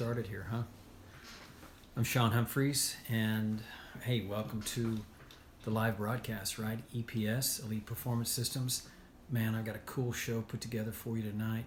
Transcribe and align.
started 0.00 0.28
here, 0.28 0.46
huh? 0.50 0.62
I'm 1.94 2.04
Sean 2.04 2.30
Humphreys, 2.30 2.96
and 3.10 3.60
hey, 4.02 4.22
welcome 4.22 4.62
to 4.62 4.98
the 5.64 5.70
live 5.70 5.98
broadcast, 5.98 6.58
right? 6.58 6.78
EPS, 6.96 7.62
Elite 7.62 7.84
Performance 7.84 8.30
Systems. 8.30 8.88
Man, 9.28 9.54
I 9.54 9.60
got 9.60 9.76
a 9.76 9.80
cool 9.80 10.10
show 10.10 10.40
put 10.40 10.62
together 10.62 10.90
for 10.90 11.18
you 11.18 11.22
tonight, 11.22 11.66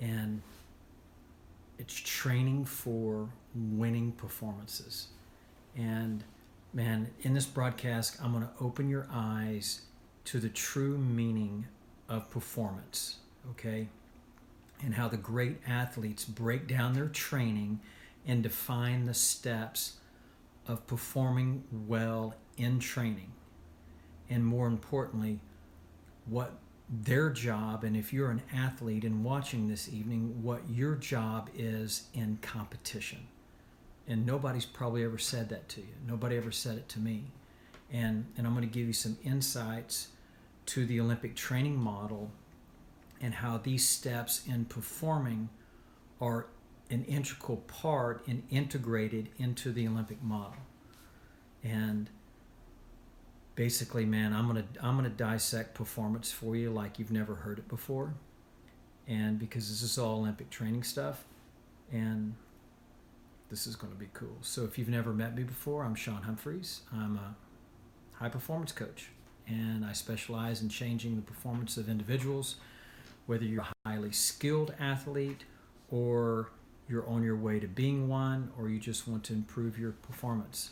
and 0.00 0.40
it's 1.76 1.96
training 1.96 2.64
for 2.64 3.28
winning 3.56 4.12
performances. 4.12 5.08
And 5.76 6.22
man, 6.72 7.10
in 7.22 7.34
this 7.34 7.46
broadcast, 7.46 8.18
I'm 8.22 8.30
going 8.30 8.44
to 8.44 8.52
open 8.60 8.88
your 8.88 9.08
eyes 9.10 9.80
to 10.26 10.38
the 10.38 10.48
true 10.48 10.96
meaning 10.96 11.66
of 12.08 12.30
performance, 12.30 13.16
okay? 13.50 13.88
And 14.82 14.94
how 14.94 15.08
the 15.08 15.16
great 15.16 15.60
athletes 15.66 16.24
break 16.24 16.66
down 16.66 16.94
their 16.94 17.08
training 17.08 17.80
and 18.26 18.42
define 18.42 19.04
the 19.04 19.14
steps 19.14 19.98
of 20.66 20.86
performing 20.86 21.64
well 21.70 22.34
in 22.56 22.78
training. 22.78 23.32
And 24.30 24.44
more 24.44 24.66
importantly, 24.66 25.40
what 26.26 26.52
their 26.88 27.30
job, 27.30 27.84
and 27.84 27.96
if 27.96 28.12
you're 28.12 28.30
an 28.30 28.42
athlete 28.54 29.04
and 29.04 29.24
watching 29.24 29.68
this 29.68 29.88
evening, 29.88 30.42
what 30.42 30.62
your 30.68 30.94
job 30.94 31.50
is 31.56 32.04
in 32.12 32.38
competition. 32.42 33.26
And 34.06 34.26
nobody's 34.26 34.66
probably 34.66 35.04
ever 35.04 35.18
said 35.18 35.48
that 35.48 35.68
to 35.70 35.80
you. 35.80 35.94
Nobody 36.06 36.36
ever 36.36 36.52
said 36.52 36.76
it 36.76 36.88
to 36.90 36.98
me. 36.98 37.24
And, 37.90 38.26
and 38.36 38.46
I'm 38.46 38.54
going 38.54 38.68
to 38.68 38.72
give 38.72 38.86
you 38.86 38.92
some 38.92 39.16
insights 39.24 40.08
to 40.66 40.84
the 40.84 41.00
Olympic 41.00 41.36
training 41.36 41.76
model 41.76 42.30
and 43.24 43.32
how 43.32 43.56
these 43.56 43.88
steps 43.88 44.42
in 44.46 44.66
performing 44.66 45.48
are 46.20 46.46
an 46.90 47.02
integral 47.06 47.56
part 47.56 48.22
and 48.28 48.42
integrated 48.50 49.30
into 49.38 49.72
the 49.72 49.88
Olympic 49.88 50.22
model. 50.22 50.58
And 51.62 52.10
basically, 53.54 54.04
man, 54.04 54.34
I'm 54.34 54.46
gonna 54.46 54.66
I'm 54.78 54.96
gonna 54.96 55.08
dissect 55.08 55.72
performance 55.72 56.30
for 56.30 56.54
you 56.54 56.68
like 56.68 56.98
you've 56.98 57.10
never 57.10 57.36
heard 57.36 57.58
it 57.58 57.66
before, 57.66 58.12
and 59.08 59.38
because 59.38 59.70
this 59.70 59.80
is 59.80 59.96
all 59.98 60.18
Olympic 60.18 60.50
training 60.50 60.82
stuff, 60.82 61.24
and 61.90 62.34
this 63.48 63.66
is 63.66 63.74
to 63.74 63.86
be 63.86 64.10
cool. 64.12 64.36
So 64.42 64.64
if 64.64 64.76
you've 64.76 64.90
never 64.90 65.14
met 65.14 65.34
me 65.34 65.44
before, 65.44 65.82
I'm 65.82 65.94
Sean 65.94 66.24
Humphreys. 66.24 66.82
I'm 66.92 67.16
a 67.16 67.34
high 68.18 68.28
performance 68.28 68.72
coach, 68.72 69.08
and 69.48 69.82
I 69.82 69.94
specialize 69.94 70.60
in 70.60 70.68
changing 70.68 71.16
the 71.16 71.22
performance 71.22 71.78
of 71.78 71.88
individuals 71.88 72.56
whether 73.26 73.44
you're 73.44 73.62
a 73.62 73.88
highly 73.88 74.12
skilled 74.12 74.74
athlete 74.78 75.44
or 75.90 76.50
you're 76.88 77.08
on 77.08 77.22
your 77.22 77.36
way 77.36 77.58
to 77.58 77.66
being 77.66 78.08
one 78.08 78.50
or 78.58 78.68
you 78.68 78.78
just 78.78 79.08
want 79.08 79.24
to 79.24 79.32
improve 79.32 79.78
your 79.78 79.92
performance, 79.92 80.70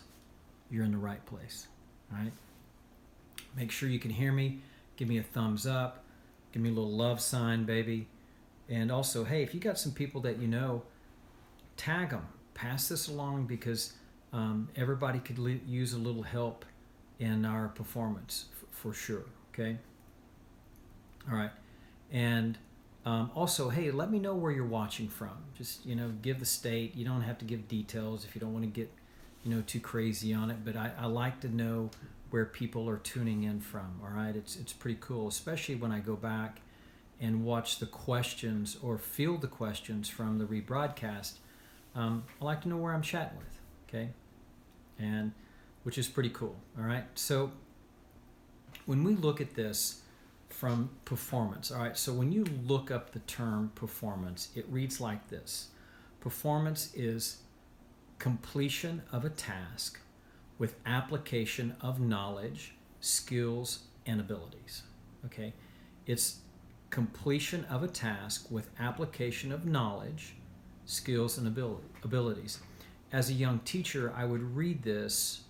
you're 0.71 0.85
in 0.85 0.93
the 0.93 0.99
right 0.99 1.25
place. 1.27 1.69
Right? 2.11 2.33
Make 3.57 3.71
sure 3.71 3.89
you 3.89 3.99
can 3.99 4.11
hear 4.11 4.33
me. 4.33 4.61
Give 4.97 5.09
me 5.09 5.19
a 5.19 5.23
thumbs 5.23 5.67
up. 5.67 6.05
Give 6.53 6.63
me 6.63 6.69
a 6.69 6.73
little 6.73 6.91
love 6.91 7.21
sign, 7.21 7.65
baby. 7.65 8.09
And 8.69 8.93
also, 8.93 9.25
hey, 9.25 9.43
if 9.43 9.55
you 9.55 9.61
got 9.61 9.79
some 9.79 9.93
people 9.93 10.21
that 10.23 10.39
you 10.39 10.49
know, 10.49 10.83
tag 11.77 12.11
them. 12.11 12.27
Pass 12.55 12.89
this 12.89 13.09
along 13.09 13.47
because 13.47 13.95
um, 14.33 14.69
everybody 14.77 15.19
could 15.19 15.39
le- 15.39 15.59
use 15.67 15.95
a 15.95 15.99
little 15.99 16.23
help 16.23 16.65
in 17.19 17.45
our 17.45 17.69
performance 17.69 18.47
f- 18.53 18.69
for 18.71 18.93
sure. 18.93 19.25
Okay. 19.53 19.79
All 21.31 21.37
right. 21.37 21.51
And 22.13 22.59
um, 23.05 23.31
also, 23.35 23.71
hey, 23.71 23.91
let 23.91 24.11
me 24.11 24.19
know 24.19 24.35
where 24.35 24.53
you're 24.53 24.65
watching 24.65 25.09
from. 25.09 25.37
Just 25.57 25.85
you 25.85 25.97
know, 25.97 26.13
give 26.23 26.39
the 26.39 26.47
state. 26.47 26.95
You 26.95 27.05
don't 27.05 27.23
have 27.23 27.39
to 27.39 27.45
give 27.45 27.67
details 27.67 28.25
if 28.25 28.35
you 28.35 28.41
don't 28.41 28.53
want 28.53 28.65
to 28.65 28.71
get 28.71 28.93
you 29.43 29.53
know 29.53 29.63
too 29.67 29.81
crazy 29.81 30.33
on 30.33 30.51
it. 30.51 30.59
But 30.65 30.77
I, 30.77 30.93
I 30.99 31.07
like 31.07 31.41
to 31.41 31.49
know 31.49 31.91
where 32.31 32.45
people 32.45 32.89
are 32.89 32.99
tuning 32.99 33.43
in 33.43 33.61
from. 33.61 34.01
All 34.03 34.11
right, 34.11 34.37
it's 34.37 34.57
it's 34.57 34.73
pretty 34.73 34.99
cool, 35.01 35.27
especially 35.27 35.75
when 35.75 35.91
I 35.91 35.99
go 35.99 36.15
back 36.15 36.61
and 37.21 37.45
watch 37.45 37.79
the 37.79 37.87
questions 37.87 38.77
or 38.83 38.99
field 38.99 39.41
the 39.41 39.49
questions 39.49 40.09
from 40.09 40.39
the 40.39 40.45
rebroadcast. 40.45 41.35
Um, 41.95 42.25
I 42.41 42.45
like 42.45 42.63
to 42.63 42.69
know 42.69 42.77
where 42.77 42.93
I'm 42.93 43.03
chatting 43.03 43.39
with. 43.39 43.59
Okay, 43.89 44.11
and 44.99 45.33
which 45.83 45.99
is 45.99 46.07
pretty 46.07 46.31
cool. 46.31 46.57
All 46.79 46.85
right, 46.85 47.05
so 47.15 47.51
when 48.87 49.03
we 49.03 49.17
look 49.17 49.41
at 49.41 49.55
this 49.55 50.02
from 50.63 50.89
performance. 51.05 51.73
All 51.73 51.83
right, 51.83 51.99
so 51.99 52.13
when 52.13 52.31
you 52.31 52.45
look 52.69 52.93
up 52.93 53.11
the 53.11 53.19
term 53.19 53.73
performance, 53.75 54.51
it 54.55 54.65
reads 54.71 55.01
like 55.01 55.29
this 55.29 55.71
Performance 56.21 56.93
is 56.95 57.39
completion 58.21 59.03
of 59.11 59.25
a 59.25 59.29
task 59.29 59.99
with 60.59 60.77
application 60.87 61.75
of 61.81 61.99
knowledge, 61.99 62.77
skills, 63.01 63.81
and 64.07 64.21
abilities. 64.21 64.85
Okay, 65.27 65.53
it's 66.07 66.37
completion 66.91 67.65
of 67.65 67.83
a 67.83 67.89
task 67.89 68.49
with 68.49 68.71
application 68.79 69.51
of 69.51 69.67
knowledge, 69.67 70.37
skills, 70.87 71.39
and 71.39 71.49
abilities. 72.05 72.61
As 73.13 73.31
a 73.31 73.33
young 73.33 73.59
teacher, 73.65 74.13
I 74.17 74.27
would 74.27 74.55
read 74.55 74.85
this 74.85 75.41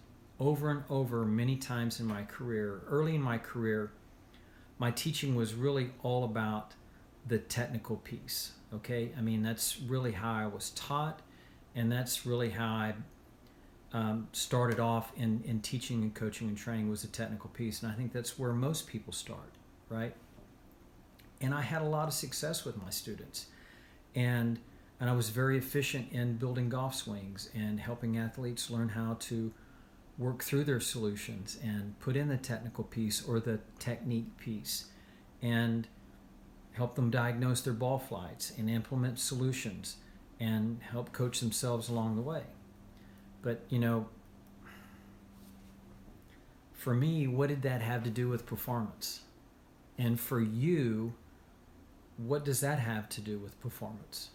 over 0.41 0.71
and 0.71 0.85
over 0.89 1.27
many 1.27 1.57
times 1.57 2.01
in 2.01 2.07
my 2.07 2.23
career. 2.23 2.81
Early 2.89 3.15
in 3.15 3.21
my 3.21 3.37
career, 3.37 3.93
my 4.79 4.91
teaching 4.91 5.35
was 5.35 5.55
really 5.55 5.91
all 6.03 6.25
about 6.25 6.73
the 7.27 7.39
technical 7.39 7.97
piece. 7.97 8.53
Okay, 8.75 9.11
I 9.17 9.21
mean 9.21 9.43
that's 9.43 9.81
really 9.81 10.13
how 10.13 10.33
I 10.33 10.47
was 10.47 10.71
taught, 10.71 11.21
and 11.75 11.93
that's 11.93 12.27
really 12.27 12.51
how 12.51 12.69
I 12.69 12.95
um, 13.93 14.29
started 14.33 14.81
off 14.81 15.13
in 15.17 15.43
in 15.45 15.61
teaching 15.61 16.03
and 16.03 16.15
coaching 16.15 16.49
and 16.49 16.57
training 16.57 16.89
was 16.89 17.03
the 17.03 17.09
technical 17.09 17.51
piece, 17.51 17.83
and 17.83 17.93
I 17.93 17.95
think 17.95 18.13
that's 18.13 18.39
where 18.39 18.53
most 18.53 18.87
people 18.87 19.13
start, 19.13 19.53
right? 19.89 20.15
And 21.41 21.53
I 21.55 21.61
had 21.61 21.83
a 21.83 21.87
lot 21.87 22.09
of 22.09 22.15
success 22.15 22.65
with 22.65 22.81
my 22.83 22.91
students, 22.91 23.47
and 24.15 24.59
and 25.01 25.11
I 25.11 25.13
was 25.15 25.31
very 25.31 25.59
efficient 25.59 26.13
in 26.13 26.37
building 26.37 26.69
golf 26.69 26.95
swings 26.95 27.51
and 27.55 27.81
helping 27.81 28.17
athletes 28.17 28.71
learn 28.71 28.89
how 28.89 29.17
to 29.21 29.53
work 30.23 30.43
through 30.43 30.65
their 30.65 30.81
solutions 30.81 31.59
and 31.63 31.99
put 32.01 32.17
in 32.17 32.29
the 32.29 32.37
technical 32.37 32.85
piece 32.85 33.23
or 33.27 33.41
the 33.41 33.59
technique 33.79 34.37
piece 34.39 34.87
and 35.43 35.89
help 36.73 36.95
them 36.95 37.11
diagnose 37.11 37.61
their 37.61 37.73
ball 37.73 37.99
flights 37.99 38.53
and 38.57 38.71
implement 38.71 39.19
solutions 39.19 39.97
and 40.41 40.81
help 40.83 41.13
coach 41.13 41.41
themselves 41.41 41.89
along 41.89 42.17
the 42.17 42.23
way. 42.23 42.43
But, 43.43 43.63
you 43.69 43.79
know, 43.79 44.09
for 46.73 46.95
me, 46.95 47.27
what 47.27 47.49
did 47.49 47.63
that 47.63 47.83
have 47.83 48.03
to 48.05 48.11
do 48.11 48.29
with 48.29 48.47
performance? 48.47 49.21
And 49.99 50.19
for 50.19 50.41
you, 50.41 51.15
what 52.17 52.45
does 52.45 52.61
that 52.61 52.79
have 52.79 53.09
to 53.11 53.21
do 53.21 53.39
with 53.39 53.61
performance? 53.61 54.31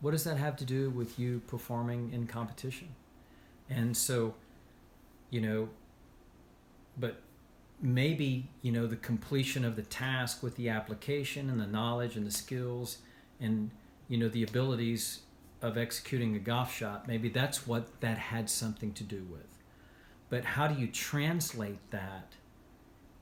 What 0.00 0.12
does 0.12 0.24
that 0.24 0.36
have 0.36 0.56
to 0.56 0.64
do 0.64 0.90
with 0.90 1.18
you 1.18 1.42
performing 1.46 2.10
in 2.12 2.26
competition? 2.26 2.88
And 3.68 3.96
so, 3.96 4.34
you 5.32 5.40
know, 5.40 5.68
but 6.96 7.22
maybe, 7.80 8.50
you 8.60 8.70
know, 8.70 8.86
the 8.86 8.96
completion 8.96 9.64
of 9.64 9.74
the 9.74 9.82
task 9.82 10.42
with 10.42 10.56
the 10.56 10.68
application 10.68 11.48
and 11.48 11.58
the 11.58 11.66
knowledge 11.66 12.16
and 12.16 12.26
the 12.26 12.30
skills 12.30 12.98
and, 13.40 13.70
you 14.08 14.18
know, 14.18 14.28
the 14.28 14.42
abilities 14.42 15.20
of 15.62 15.78
executing 15.78 16.36
a 16.36 16.38
golf 16.38 16.72
shot, 16.72 17.08
maybe 17.08 17.30
that's 17.30 17.66
what 17.66 18.00
that 18.02 18.18
had 18.18 18.50
something 18.50 18.92
to 18.92 19.02
do 19.02 19.24
with. 19.24 19.58
But 20.28 20.44
how 20.44 20.68
do 20.68 20.78
you 20.78 20.86
translate 20.86 21.90
that 21.90 22.34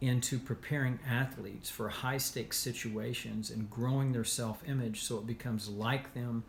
into 0.00 0.38
preparing 0.38 0.98
athletes 1.08 1.70
for 1.70 1.90
high 1.90 2.18
stakes 2.18 2.58
situations 2.58 3.50
and 3.50 3.70
growing 3.70 4.12
their 4.12 4.24
self 4.24 4.66
image 4.68 5.02
so 5.02 5.18
it 5.18 5.26
becomes 5.26 5.68
like 5.68 6.12
them 6.14 6.42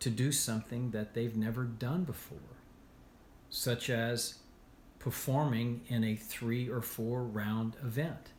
to 0.00 0.10
do 0.10 0.32
something 0.32 0.90
that 0.90 1.14
they've 1.14 1.36
never 1.36 1.62
done 1.62 2.02
before, 2.02 2.58
such 3.48 3.88
as 3.88 4.38
performing 5.04 5.82
in 5.88 6.02
a 6.02 6.16
three 6.16 6.66
or 6.66 6.80
four 6.80 7.22
round 7.24 7.76
event. 7.84 8.32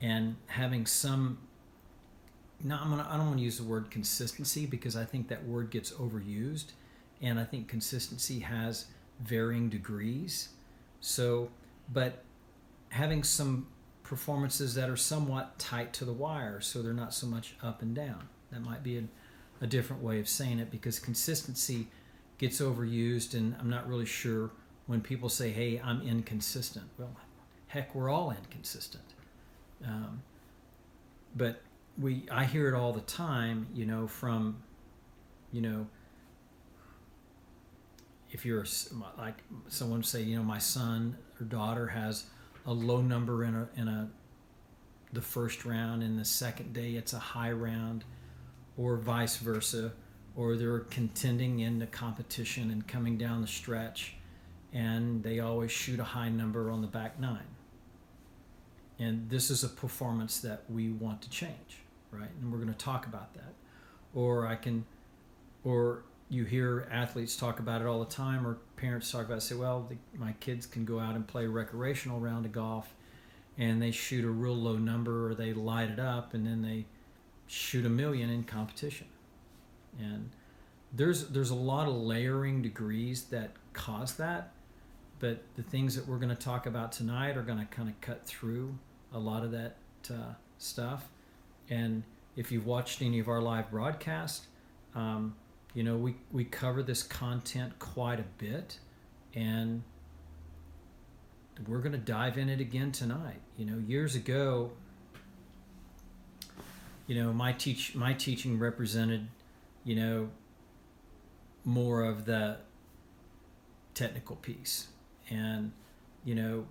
And 0.00 0.36
having 0.46 0.86
some 0.86 1.36
no 2.62 2.78
I'm 2.80 2.88
gonna, 2.88 3.06
i 3.10 3.18
don't 3.18 3.26
want 3.26 3.38
to 3.38 3.44
use 3.44 3.58
the 3.58 3.64
word 3.64 3.90
consistency 3.90 4.64
because 4.64 4.96
i 4.96 5.04
think 5.04 5.28
that 5.28 5.44
word 5.44 5.68
gets 5.68 5.92
overused. 5.92 6.72
And 7.20 7.38
i 7.38 7.44
think 7.44 7.68
consistency 7.68 8.40
has 8.40 8.86
varying 9.20 9.68
degrees. 9.68 10.48
So 11.02 11.50
but 11.92 12.24
having 12.88 13.22
some 13.22 13.66
performances 14.02 14.74
that 14.76 14.88
are 14.88 14.96
somewhat 14.96 15.58
tight 15.58 15.92
to 15.92 16.06
the 16.06 16.12
wire 16.12 16.62
so 16.62 16.80
they're 16.80 16.94
not 16.94 17.12
so 17.12 17.26
much 17.26 17.54
up 17.62 17.82
and 17.82 17.94
down. 17.94 18.30
That 18.50 18.62
might 18.62 18.82
be 18.82 18.96
a, 18.96 19.04
a 19.60 19.66
different 19.66 20.02
way 20.02 20.20
of 20.20 20.26
saying 20.26 20.58
it 20.58 20.70
because 20.70 20.98
consistency 20.98 21.88
gets 22.38 22.62
overused 22.62 23.34
and 23.34 23.54
i'm 23.60 23.70
not 23.70 23.86
really 23.86 24.06
sure 24.06 24.50
when 24.86 25.00
people 25.00 25.28
say, 25.28 25.50
hey, 25.50 25.80
I'm 25.82 26.02
inconsistent. 26.02 26.86
Well, 26.98 27.10
heck, 27.68 27.94
we're 27.94 28.10
all 28.10 28.30
inconsistent. 28.30 29.04
Um, 29.86 30.22
but 31.36 31.62
we, 31.98 32.26
I 32.30 32.44
hear 32.44 32.68
it 32.68 32.74
all 32.74 32.92
the 32.92 33.00
time, 33.02 33.66
you 33.74 33.86
know, 33.86 34.06
from, 34.06 34.62
you 35.52 35.60
know, 35.60 35.86
if 38.30 38.44
you're 38.44 38.66
like 39.16 39.36
someone 39.68 40.02
say, 40.02 40.22
you 40.22 40.36
know, 40.36 40.42
my 40.42 40.58
son 40.58 41.16
or 41.40 41.46
daughter 41.46 41.86
has 41.86 42.24
a 42.66 42.72
low 42.72 43.00
number 43.00 43.44
in 43.44 43.54
a 43.54 43.68
in 43.76 43.86
a 43.86 44.10
the 45.12 45.20
first 45.20 45.64
round, 45.64 46.02
and 46.02 46.18
the 46.18 46.24
second 46.24 46.72
day 46.72 46.92
it's 46.94 47.12
a 47.12 47.18
high 47.18 47.52
round, 47.52 48.04
or 48.76 48.96
vice 48.96 49.36
versa, 49.36 49.92
or 50.34 50.56
they're 50.56 50.80
contending 50.80 51.60
in 51.60 51.78
the 51.78 51.86
competition 51.86 52.72
and 52.72 52.88
coming 52.88 53.16
down 53.16 53.40
the 53.40 53.46
stretch, 53.46 54.16
and 54.74 55.22
they 55.22 55.38
always 55.38 55.70
shoot 55.70 56.00
a 56.00 56.04
high 56.04 56.28
number 56.28 56.70
on 56.70 56.82
the 56.82 56.88
back 56.88 57.18
nine. 57.18 57.46
And 58.98 59.30
this 59.30 59.50
is 59.50 59.64
a 59.64 59.68
performance 59.68 60.40
that 60.40 60.64
we 60.68 60.90
want 60.90 61.22
to 61.22 61.30
change, 61.30 61.78
right? 62.10 62.30
And 62.40 62.52
we're 62.52 62.58
going 62.58 62.72
to 62.72 62.78
talk 62.78 63.06
about 63.06 63.32
that. 63.34 63.54
Or 64.14 64.46
I 64.46 64.56
can, 64.56 64.84
or 65.64 66.02
you 66.28 66.44
hear 66.44 66.88
athletes 66.90 67.36
talk 67.36 67.60
about 67.60 67.80
it 67.80 67.86
all 67.86 68.00
the 68.00 68.10
time, 68.10 68.46
or 68.46 68.58
parents 68.76 69.10
talk 69.10 69.26
about 69.26 69.38
it. 69.38 69.42
Say, 69.42 69.54
well, 69.54 69.88
the, 69.88 69.96
my 70.18 70.32
kids 70.40 70.66
can 70.66 70.84
go 70.84 70.98
out 70.98 71.14
and 71.14 71.26
play 71.26 71.44
a 71.44 71.48
recreational 71.48 72.20
round 72.20 72.44
of 72.44 72.52
golf, 72.52 72.94
and 73.56 73.80
they 73.80 73.90
shoot 73.90 74.24
a 74.24 74.30
real 74.30 74.56
low 74.56 74.76
number, 74.76 75.28
or 75.28 75.34
they 75.34 75.52
light 75.52 75.90
it 75.90 75.98
up, 75.98 76.34
and 76.34 76.46
then 76.46 76.62
they 76.62 76.86
shoot 77.46 77.84
a 77.86 77.88
million 77.88 78.30
in 78.30 78.44
competition. 78.44 79.06
And 79.98 80.30
there's 80.92 81.28
there's 81.28 81.50
a 81.50 81.56
lot 81.56 81.88
of 81.88 81.94
layering 81.94 82.62
degrees 82.62 83.24
that 83.24 83.52
cause 83.72 84.14
that, 84.16 84.52
but 85.20 85.42
the 85.56 85.62
things 85.62 85.96
that 85.96 86.06
we're 86.06 86.18
going 86.18 86.34
to 86.34 86.42
talk 86.42 86.66
about 86.66 86.92
tonight 86.92 87.36
are 87.36 87.42
going 87.42 87.58
to 87.58 87.66
kind 87.66 87.88
of 87.88 88.00
cut 88.00 88.24
through 88.26 88.74
a 89.12 89.18
lot 89.18 89.44
of 89.44 89.52
that 89.52 89.76
uh, 90.10 90.34
stuff. 90.58 91.08
And 91.70 92.02
if 92.36 92.50
you've 92.50 92.66
watched 92.66 93.00
any 93.00 93.20
of 93.20 93.28
our 93.28 93.40
live 93.40 93.70
broadcasts, 93.70 94.46
um, 94.94 95.34
you 95.74 95.82
know 95.82 95.96
we 95.96 96.16
we 96.32 96.44
cover 96.44 96.82
this 96.82 97.02
content 97.02 97.78
quite 97.78 98.20
a 98.20 98.24
bit, 98.38 98.78
and 99.34 99.82
we're 101.66 101.78
going 101.78 101.92
to 101.92 101.98
dive 101.98 102.38
in 102.38 102.48
it 102.48 102.60
again 102.60 102.92
tonight. 102.92 103.40
You 103.56 103.66
know, 103.66 103.78
years 103.78 104.14
ago, 104.14 104.72
you 107.06 107.20
know 107.20 107.32
my 107.32 107.52
teach 107.52 107.94
my 107.94 108.12
teaching 108.12 108.58
represented, 108.58 109.28
you 109.84 109.96
know, 109.96 110.28
more 111.64 112.04
of 112.04 112.24
the 112.24 112.58
technical 113.94 114.36
piece, 114.36 114.88
and 115.34 115.72
you 116.24 116.34
know, 116.34 116.66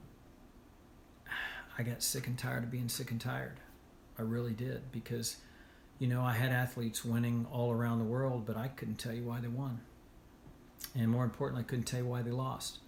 I 1.78 1.84
got 1.84 2.02
sick 2.02 2.28
and 2.28 2.38
tired 2.38 2.64
of 2.64 2.72
being 2.72 2.90
sick 2.90 3.12
and 3.12 3.22
tired. 3.22 3.60
I 4.18 4.22
really 4.22 4.54
did 4.54 4.92
because, 4.92 5.38
you 6.00 6.08
know, 6.08 6.22
I 6.22 6.34
had 6.34 6.52
athletes 6.52 7.04
winning 7.04 7.48
all 7.52 7.72
around 7.72 8.00
the 8.00 8.06
world, 8.06 8.46
but 8.46 8.58
I 8.58 8.68
couldn't 8.68 9.00
tell 9.00 9.14
you 9.14 9.24
why 9.24 9.40
they 9.40 9.48
won. 9.48 9.80
And 10.96 11.10
more 11.10 11.24
importantly, 11.24 11.64
I 11.64 11.68
couldn't 11.68 11.86
tell 11.86 12.00
you 12.00 12.06
why 12.06 12.22
they 12.22 12.32
lost. 12.32 12.80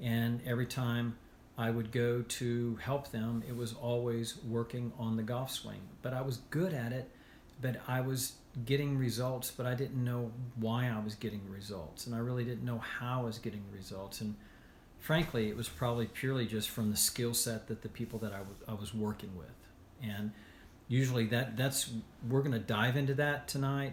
And 0.00 0.40
every 0.46 0.66
time 0.66 1.16
I 1.56 1.70
would 1.70 1.92
go 1.92 2.22
to 2.22 2.76
help 2.82 3.10
them, 3.10 3.42
it 3.48 3.56
was 3.56 3.72
always 3.72 4.36
working 4.44 4.92
on 4.98 5.16
the 5.16 5.22
golf 5.22 5.50
swing. 5.50 5.80
But 6.02 6.12
I 6.12 6.20
was 6.20 6.38
good 6.50 6.74
at 6.74 6.92
it, 6.92 7.10
but 7.62 7.80
I 7.88 8.02
was 8.02 8.34
getting 8.66 8.98
results, 8.98 9.50
but 9.50 9.64
I 9.64 9.74
didn't 9.74 10.02
know 10.02 10.32
why 10.56 10.88
I 10.88 11.02
was 11.02 11.14
getting 11.14 11.48
results. 11.48 12.06
And 12.06 12.14
I 12.14 12.18
really 12.18 12.44
didn't 12.44 12.64
know 12.64 12.78
how 12.78 13.22
I 13.22 13.24
was 13.24 13.38
getting 13.38 13.64
results. 13.72 14.20
And 14.20 14.34
frankly, 15.00 15.48
it 15.48 15.56
was 15.56 15.68
probably 15.68 16.06
purely 16.06 16.46
just 16.46 16.70
from 16.70 16.90
the 16.90 16.96
skill 16.96 17.34
set 17.34 17.68
that 17.68 17.82
the 17.82 17.88
people 17.88 18.18
that 18.20 18.32
I, 18.32 18.38
w- 18.38 18.56
I 18.68 18.74
was 18.74 18.94
working 18.94 19.36
with. 19.36 19.54
And 20.02 20.32
usually 20.88 21.26
that 21.26 21.56
that's 21.56 21.90
we're 22.28 22.40
going 22.40 22.52
to 22.52 22.58
dive 22.58 22.96
into 22.96 23.14
that 23.14 23.48
tonight. 23.48 23.92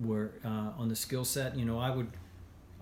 Where 0.00 0.32
uh, 0.44 0.72
on 0.76 0.88
the 0.88 0.96
skill 0.96 1.24
set, 1.24 1.56
you 1.56 1.64
know, 1.64 1.78
I 1.78 1.90
would 1.90 2.10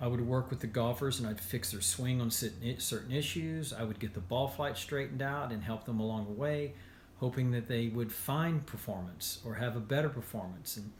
I 0.01 0.07
would 0.07 0.21
work 0.21 0.49
with 0.49 0.59
the 0.59 0.67
golfers 0.67 1.19
and 1.19 1.27
I'd 1.27 1.39
fix 1.39 1.71
their 1.71 1.81
swing 1.81 2.19
on 2.21 2.31
certain 2.31 3.11
issues. 3.11 3.71
I 3.71 3.83
would 3.83 3.99
get 3.99 4.13
the 4.13 4.19
ball 4.19 4.47
flight 4.47 4.77
straightened 4.77 5.21
out 5.21 5.51
and 5.51 5.63
help 5.63 5.85
them 5.85 5.99
along 5.99 6.25
the 6.25 6.33
way, 6.33 6.73
hoping 7.19 7.51
that 7.51 7.67
they 7.67 7.87
would 7.87 8.11
find 8.11 8.65
performance 8.65 9.39
or 9.45 9.55
have 9.55 9.75
a 9.75 9.79
better 9.79 10.09
performance. 10.09 10.75
And 10.75 10.91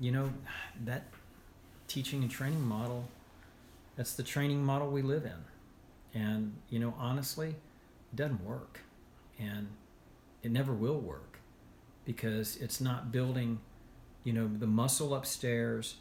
you 0.00 0.10
know, 0.10 0.32
that 0.84 1.04
teaching 1.86 2.22
and 2.22 2.30
training 2.30 2.62
model, 2.62 3.04
that's 3.96 4.14
the 4.14 4.22
training 4.22 4.64
model 4.64 4.90
we 4.90 5.02
live 5.02 5.24
in. 5.24 5.51
And, 6.14 6.54
you 6.68 6.78
know, 6.78 6.94
honestly, 6.98 7.48
it 7.48 8.16
doesn't 8.16 8.44
work. 8.44 8.80
And 9.38 9.68
it 10.42 10.50
never 10.50 10.72
will 10.72 10.98
work 10.98 11.38
because 12.04 12.56
it's 12.56 12.80
not 12.80 13.12
building, 13.12 13.60
you 14.24 14.32
know, 14.32 14.48
the 14.48 14.66
muscle 14.66 15.14
upstairs 15.14 15.96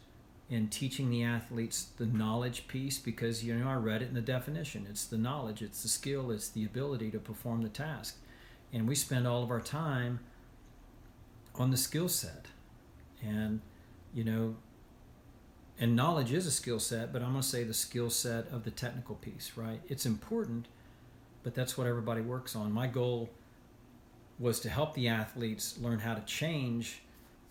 and 0.49 0.69
teaching 0.69 1.09
the 1.09 1.23
athletes 1.23 1.87
the 1.97 2.05
knowledge 2.05 2.67
piece 2.67 2.97
because, 2.97 3.43
you 3.43 3.55
know, 3.55 3.69
I 3.69 3.75
read 3.75 4.01
it 4.01 4.09
in 4.09 4.13
the 4.15 4.21
definition. 4.21 4.85
It's 4.89 5.05
the 5.05 5.17
knowledge, 5.17 5.61
it's 5.61 5.81
the 5.81 5.89
skill, 5.89 6.29
it's 6.29 6.49
the 6.49 6.65
ability 6.65 7.09
to 7.11 7.19
perform 7.19 7.61
the 7.61 7.69
task. 7.69 8.17
And 8.73 8.87
we 8.87 8.95
spend 8.95 9.27
all 9.27 9.43
of 9.43 9.51
our 9.51 9.61
time 9.61 10.19
on 11.55 11.71
the 11.71 11.77
skill 11.77 12.09
set. 12.09 12.47
And, 13.23 13.61
you 14.13 14.23
know, 14.23 14.55
and 15.81 15.95
knowledge 15.95 16.31
is 16.31 16.45
a 16.45 16.51
skill 16.51 16.79
set, 16.79 17.11
but 17.11 17.23
I'm 17.23 17.31
going 17.31 17.41
to 17.41 17.47
say 17.47 17.63
the 17.63 17.73
skill 17.73 18.11
set 18.11 18.47
of 18.51 18.63
the 18.63 18.69
technical 18.69 19.15
piece, 19.15 19.53
right? 19.55 19.81
It's 19.89 20.05
important, 20.05 20.67
but 21.41 21.55
that's 21.55 21.75
what 21.75 21.87
everybody 21.87 22.21
works 22.21 22.55
on. 22.55 22.71
My 22.71 22.85
goal 22.85 23.31
was 24.37 24.59
to 24.59 24.69
help 24.69 24.93
the 24.93 25.07
athletes 25.07 25.79
learn 25.81 25.97
how 25.99 26.13
to 26.13 26.21
change 26.21 27.01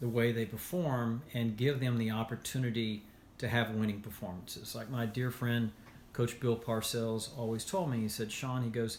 the 0.00 0.08
way 0.08 0.30
they 0.30 0.46
perform 0.46 1.22
and 1.34 1.56
give 1.56 1.80
them 1.80 1.98
the 1.98 2.12
opportunity 2.12 3.02
to 3.38 3.48
have 3.48 3.74
winning 3.74 4.00
performances. 4.00 4.76
Like 4.76 4.88
my 4.90 5.06
dear 5.06 5.32
friend, 5.32 5.72
Coach 6.12 6.38
Bill 6.38 6.56
Parcells, 6.56 7.36
always 7.36 7.64
told 7.64 7.90
me, 7.90 7.98
he 7.98 8.08
said, 8.08 8.30
Sean, 8.30 8.62
he 8.62 8.70
goes, 8.70 8.98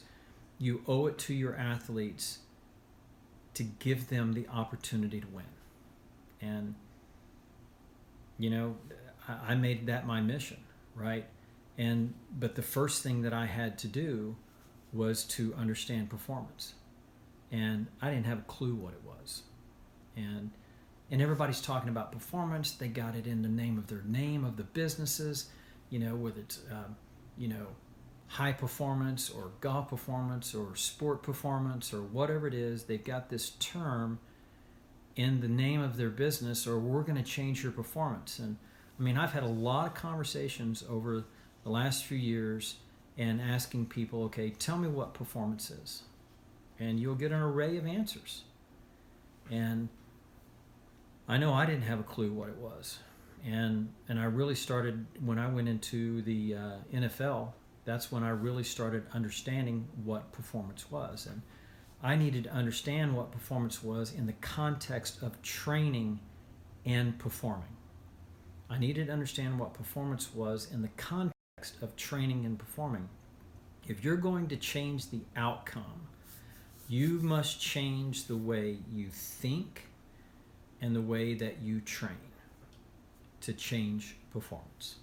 you 0.59 0.83
owe 0.87 1.07
it 1.07 1.17
to 1.19 1.33
your 1.33 1.55
athletes 1.55 2.39
to 3.53 3.63
give 3.63 4.09
them 4.09 4.33
the 4.33 4.45
opportunity 4.49 5.21
to 5.21 5.27
win. 5.27 5.45
And, 6.41 6.75
you 8.37 8.49
know, 8.49 8.75
I 9.47 9.55
made 9.55 9.87
that 9.87 10.05
my 10.05 10.21
mission, 10.21 10.57
right? 10.95 11.25
And 11.77 12.13
but 12.37 12.55
the 12.55 12.61
first 12.61 13.03
thing 13.03 13.21
that 13.23 13.33
I 13.33 13.45
had 13.45 13.77
to 13.79 13.87
do 13.87 14.35
was 14.93 15.23
to 15.23 15.53
understand 15.55 16.09
performance, 16.09 16.73
and 17.51 17.87
I 18.01 18.09
didn't 18.09 18.25
have 18.25 18.39
a 18.39 18.43
clue 18.43 18.75
what 18.75 18.93
it 18.93 19.01
was, 19.05 19.43
and 20.15 20.51
and 21.09 21.21
everybody's 21.21 21.61
talking 21.61 21.89
about 21.89 22.11
performance. 22.11 22.71
They 22.71 22.87
got 22.87 23.15
it 23.15 23.27
in 23.27 23.41
the 23.41 23.49
name 23.49 23.77
of 23.77 23.87
their 23.87 24.03
name 24.05 24.43
of 24.43 24.57
the 24.57 24.63
businesses, 24.63 25.49
you 25.89 25.99
know, 25.99 26.15
whether 26.15 26.41
it's 26.41 26.59
um, 26.71 26.95
you 27.37 27.47
know 27.47 27.67
high 28.27 28.53
performance 28.53 29.29
or 29.29 29.51
golf 29.59 29.89
performance 29.89 30.55
or 30.55 30.73
sport 30.75 31.21
performance 31.21 31.93
or 31.93 32.01
whatever 32.01 32.47
it 32.47 32.53
is. 32.53 32.83
They've 32.83 33.03
got 33.03 33.29
this 33.29 33.49
term 33.51 34.19
in 35.17 35.41
the 35.41 35.49
name 35.49 35.81
of 35.81 35.97
their 35.97 36.09
business, 36.09 36.65
or 36.65 36.79
we're 36.79 37.03
going 37.03 37.17
to 37.17 37.29
change 37.29 37.63
your 37.63 37.73
performance 37.73 38.39
and 38.39 38.57
I 39.01 39.03
mean, 39.03 39.17
I've 39.17 39.33
had 39.33 39.41
a 39.41 39.47
lot 39.47 39.87
of 39.87 39.93
conversations 39.95 40.83
over 40.87 41.25
the 41.63 41.71
last 41.71 42.05
few 42.05 42.19
years 42.19 42.75
and 43.17 43.41
asking 43.41 43.87
people, 43.87 44.25
okay, 44.25 44.51
tell 44.51 44.77
me 44.77 44.87
what 44.87 45.15
performance 45.15 45.71
is. 45.71 46.03
And 46.79 46.99
you'll 46.99 47.15
get 47.15 47.31
an 47.31 47.41
array 47.41 47.77
of 47.77 47.87
answers. 47.87 48.43
And 49.49 49.89
I 51.27 51.37
know 51.37 51.51
I 51.51 51.65
didn't 51.65 51.81
have 51.81 51.99
a 51.99 52.03
clue 52.03 52.31
what 52.31 52.49
it 52.49 52.57
was. 52.57 52.99
And, 53.43 53.91
and 54.07 54.19
I 54.19 54.25
really 54.25 54.53
started 54.53 55.03
when 55.25 55.39
I 55.39 55.47
went 55.47 55.67
into 55.67 56.21
the 56.21 56.53
uh, 56.53 56.71
NFL, 56.93 57.53
that's 57.85 58.11
when 58.11 58.21
I 58.21 58.29
really 58.29 58.63
started 58.63 59.05
understanding 59.15 59.87
what 60.05 60.31
performance 60.31 60.91
was. 60.91 61.25
And 61.25 61.41
I 62.03 62.15
needed 62.15 62.43
to 62.43 62.51
understand 62.51 63.15
what 63.15 63.31
performance 63.31 63.83
was 63.83 64.13
in 64.13 64.27
the 64.27 64.33
context 64.33 65.23
of 65.23 65.41
training 65.41 66.19
and 66.85 67.17
performing. 67.17 67.77
I 68.71 68.79
needed 68.79 69.07
to 69.07 69.13
understand 69.13 69.59
what 69.59 69.73
performance 69.73 70.33
was 70.33 70.71
in 70.71 70.81
the 70.81 70.87
context 70.95 71.75
of 71.81 71.93
training 71.97 72.45
and 72.45 72.57
performing. 72.57 73.09
If 73.85 74.01
you're 74.01 74.15
going 74.15 74.47
to 74.47 74.55
change 74.55 75.09
the 75.09 75.19
outcome, 75.35 76.07
you 76.87 77.19
must 77.19 77.59
change 77.59 78.27
the 78.27 78.37
way 78.37 78.77
you 78.89 79.09
think 79.09 79.87
and 80.79 80.95
the 80.95 81.01
way 81.01 81.33
that 81.33 81.57
you 81.61 81.81
train 81.81 82.15
to 83.41 83.51
change 83.51 84.15
performance. 84.31 84.95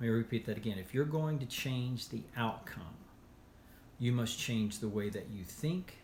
Let 0.00 0.06
me 0.06 0.12
repeat 0.12 0.46
that 0.46 0.56
again. 0.56 0.78
If 0.78 0.92
you're 0.92 1.04
going 1.04 1.38
to 1.38 1.46
change 1.46 2.08
the 2.08 2.22
outcome, 2.36 2.96
you 4.00 4.10
must 4.10 4.40
change 4.40 4.80
the 4.80 4.88
way 4.88 5.08
that 5.08 5.28
you 5.30 5.44
think, 5.44 5.98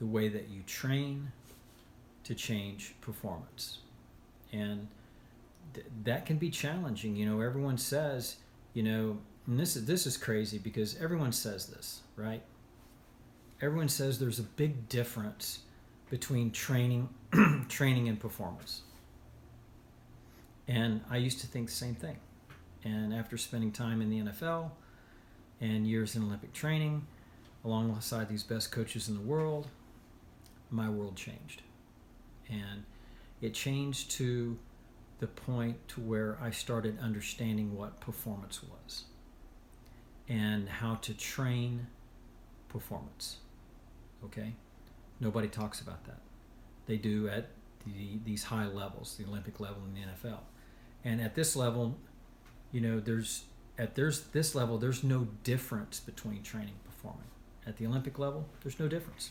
the 0.00 0.06
way 0.06 0.28
that 0.28 0.48
you 0.48 0.62
train 0.66 1.30
to 2.24 2.34
change 2.34 2.96
performance. 3.00 3.78
And 4.52 4.88
th- 5.76 5.86
that 6.04 6.26
can 6.26 6.38
be 6.38 6.50
challenging. 6.50 7.14
You 7.14 7.26
know, 7.26 7.40
everyone 7.40 7.78
says, 7.78 8.36
you 8.74 8.82
know, 8.82 9.18
and 9.46 9.58
this 9.58 9.76
is 9.76 9.86
this 9.86 10.06
is 10.06 10.16
crazy 10.16 10.58
because 10.58 10.96
everyone 11.00 11.32
says 11.32 11.66
this, 11.66 12.00
right? 12.16 12.42
Everyone 13.62 13.88
says 13.88 14.18
there's 14.18 14.40
a 14.40 14.44
big 14.44 14.88
difference 14.88 15.60
between 16.10 16.50
training 16.50 17.08
training 17.68 18.08
and 18.08 18.18
performance. 18.18 18.82
And 20.68 21.00
I 21.08 21.18
used 21.18 21.40
to 21.42 21.46
think 21.46 21.68
the 21.68 21.74
same 21.74 21.94
thing. 21.94 22.18
And 22.82 23.14
after 23.14 23.36
spending 23.36 23.70
time 23.70 24.02
in 24.02 24.10
the 24.10 24.32
NFL 24.32 24.70
and 25.60 25.86
years 25.86 26.16
in 26.16 26.24
Olympic 26.24 26.52
training, 26.52 27.06
alongside 27.64 28.28
these 28.28 28.42
best 28.42 28.70
coaches 28.72 29.08
in 29.08 29.14
the 29.14 29.20
world, 29.20 29.68
my 30.70 30.88
world 30.88 31.16
changed. 31.16 31.62
And 32.48 32.84
it 33.40 33.54
changed 33.54 34.10
to 34.12 34.58
the 35.18 35.26
point 35.26 35.88
to 35.88 36.00
where 36.00 36.38
I 36.42 36.50
started 36.50 36.98
understanding 37.00 37.76
what 37.76 38.00
performance 38.00 38.62
was 38.62 39.04
and 40.28 40.68
how 40.68 40.96
to 40.96 41.14
train 41.14 41.86
performance. 42.68 43.38
Okay? 44.24 44.52
Nobody 45.20 45.48
talks 45.48 45.80
about 45.80 46.04
that. 46.04 46.20
They 46.86 46.96
do 46.96 47.28
at 47.28 47.48
the, 47.86 48.18
these 48.24 48.44
high 48.44 48.66
levels, 48.66 49.16
the 49.16 49.24
Olympic 49.24 49.60
level 49.60 49.82
and 49.84 49.96
the 49.96 50.28
NFL. 50.28 50.40
And 51.04 51.20
at 51.20 51.34
this 51.34 51.56
level, 51.56 51.96
you 52.72 52.80
know, 52.80 53.00
there's 53.00 53.44
at 53.78 53.94
there's 53.94 54.22
this 54.28 54.54
level, 54.54 54.78
there's 54.78 55.04
no 55.04 55.28
difference 55.44 56.00
between 56.00 56.42
training 56.42 56.74
and 56.74 56.84
performing. 56.84 57.28
At 57.66 57.76
the 57.76 57.86
Olympic 57.86 58.18
level, 58.18 58.48
there's 58.62 58.78
no 58.78 58.88
difference. 58.88 59.30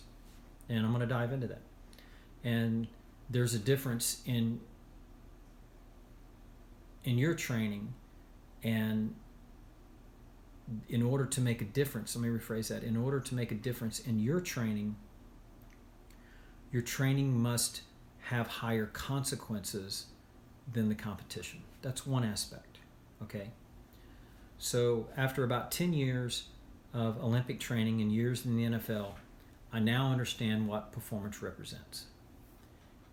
And 0.69 0.85
I'm 0.85 0.91
going 0.91 1.01
to 1.01 1.07
dive 1.07 1.31
into 1.31 1.47
that. 1.47 1.61
And 2.43 2.87
there's 3.29 3.53
a 3.53 3.59
difference 3.59 4.21
in 4.25 4.59
in 7.05 7.17
your 7.17 7.33
training 7.33 7.93
and 8.63 9.15
in 10.89 11.03
order 11.03 11.25
to 11.25 11.41
make 11.41 11.61
a 11.61 11.65
difference, 11.65 12.15
let 12.15 12.23
me 12.23 12.29
rephrase 12.29 12.69
that. 12.69 12.83
In 12.83 12.97
order 12.97 13.19
to 13.19 13.35
make 13.35 13.51
a 13.51 13.55
difference 13.55 13.99
in 13.99 14.19
your 14.19 14.41
training, 14.41 14.95
your 16.71 16.81
training 16.81 17.39
must 17.39 17.81
have 18.21 18.47
higher 18.47 18.87
consequences 18.87 20.07
than 20.73 20.89
the 20.89 20.95
competition. 20.95 21.61
That's 21.83 22.07
one 22.07 22.23
aspect. 22.23 22.79
Okay. 23.21 23.51
So 24.57 25.07
after 25.15 25.43
about 25.43 25.71
10 25.71 25.93
years 25.93 26.47
of 26.93 27.23
Olympic 27.23 27.59
training 27.59 28.01
and 28.01 28.11
years 28.11 28.45
in 28.45 28.57
the 28.57 28.77
NFL, 28.77 29.11
I 29.71 29.79
now 29.79 30.11
understand 30.11 30.67
what 30.67 30.91
performance 30.91 31.43
represents 31.43 32.05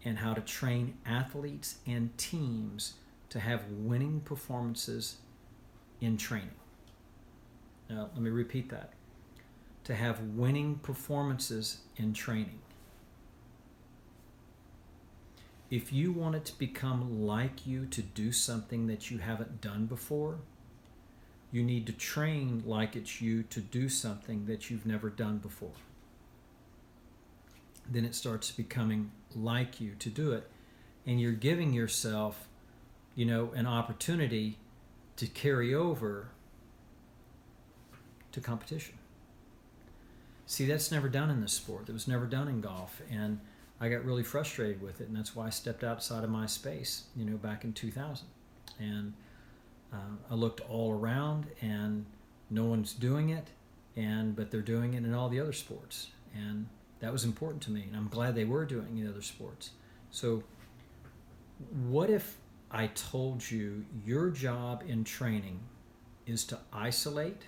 and 0.05 0.19
how 0.19 0.33
to 0.33 0.41
train 0.41 0.95
athletes 1.05 1.77
and 1.87 2.17
teams 2.17 2.95
to 3.33 3.41
have 3.41 3.65
winning 3.71 4.21
performances 4.21 5.17
in 6.03 6.19
training. 6.19 6.51
Now, 7.89 8.11
let 8.13 8.21
me 8.21 8.29
repeat 8.29 8.69
that. 8.69 8.93
To 9.85 9.95
have 9.95 10.21
winning 10.21 10.75
performances 10.83 11.79
in 11.97 12.13
training. 12.13 12.59
If 15.71 15.95
you 15.95 16.13
want 16.13 16.35
it 16.35 16.45
to 16.45 16.59
become 16.59 17.27
like 17.27 17.67
you 17.67 17.87
to 17.87 18.03
do 18.03 18.33
something 18.33 18.87
that 18.89 19.11
you 19.11 19.17
haven't 19.17 19.63
done 19.63 19.87
before, 19.87 20.37
you 21.51 21.63
need 21.63 21.87
to 21.87 21.93
train 21.93 22.63
like 22.67 22.97
it's 22.97 23.23
you 23.23 23.45
to 23.45 23.61
do 23.61 23.89
something 23.89 24.45
that 24.45 24.69
you've 24.69 24.85
never 24.85 25.09
done 25.09 25.39
before. 25.39 25.79
Then 27.91 28.05
it 28.05 28.15
starts 28.15 28.51
becoming 28.51 29.11
like 29.35 29.81
you 29.81 29.95
to 30.01 30.11
do 30.11 30.33
it. 30.33 30.51
And 31.07 31.19
you're 31.19 31.33
giving 31.33 31.73
yourself, 31.73 32.47
you 33.15 33.25
know, 33.25 33.53
an 33.55 33.67
opportunity 33.67 34.59
to 35.17 35.27
carry 35.27 35.75
over 35.75 36.29
to 38.33 38.41
competition. 38.41 38.95
See, 40.47 40.67
that's 40.67 40.91
never 40.91 41.09
done 41.09 41.31
in 41.31 41.41
this 41.41 41.53
sport. 41.53 41.89
It 41.89 41.93
was 41.93 42.09
never 42.09 42.27
done 42.27 42.49
in 42.49 42.61
golf. 42.61 43.01
And 43.11 43.41
I 43.81 43.89
got 43.89 44.05
really 44.05 44.23
frustrated 44.23 44.83
with 44.83 45.01
it. 45.01 45.09
And 45.09 45.17
that's 45.17 45.37
why 45.37 45.47
I 45.47 45.51
stepped 45.51 45.85
outside 45.85 46.25
of 46.25 46.31
my 46.31 46.47
space, 46.47 47.05
you 47.17 47.25
know, 47.25 47.37
back 47.37 47.65
in 47.65 47.73
2000. 47.73 48.27
And 48.79 49.13
uh, 49.93 49.97
I 50.31 50.35
looked 50.35 50.61
all 50.69 50.93
around 50.93 51.47
and 51.61 52.07
no 52.51 52.65
one's 52.65 52.93
doing 52.93 53.31
it. 53.31 53.49
And, 53.97 54.35
but 54.35 54.51
they're 54.51 54.63
doing 54.63 54.95
it 54.95 55.05
in 55.05 55.13
all 55.15 55.29
the 55.29 55.41
other 55.41 55.53
sports. 55.53 56.09
And 56.35 56.67
that 57.01 57.13
was 57.13 57.25
important 57.25 57.63
to 57.65 57.71
me. 57.71 57.85
And 57.87 57.97
I'm 57.97 58.09
glad 58.09 58.35
they 58.35 58.45
were 58.45 58.65
doing 58.65 58.99
it 58.99 59.03
in 59.03 59.09
other 59.09 59.23
sports. 59.23 59.71
So, 60.11 60.43
what 61.89 62.11
if 62.11 62.37
I 62.73 62.87
told 62.87 63.51
you 63.51 63.85
your 64.05 64.31
job 64.31 64.83
in 64.89 65.05
training 65.05 65.61
is 66.27 66.45
to 66.47 66.59
isolate 66.73 67.43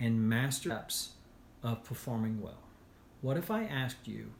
and 0.00 0.28
master 0.28 0.70
steps 0.70 1.10
of 1.62 1.84
performing 1.84 2.42
well. 2.42 2.58
What 3.20 3.36
if 3.36 3.50
I 3.50 3.64
asked 3.64 4.08
you, 4.08 4.32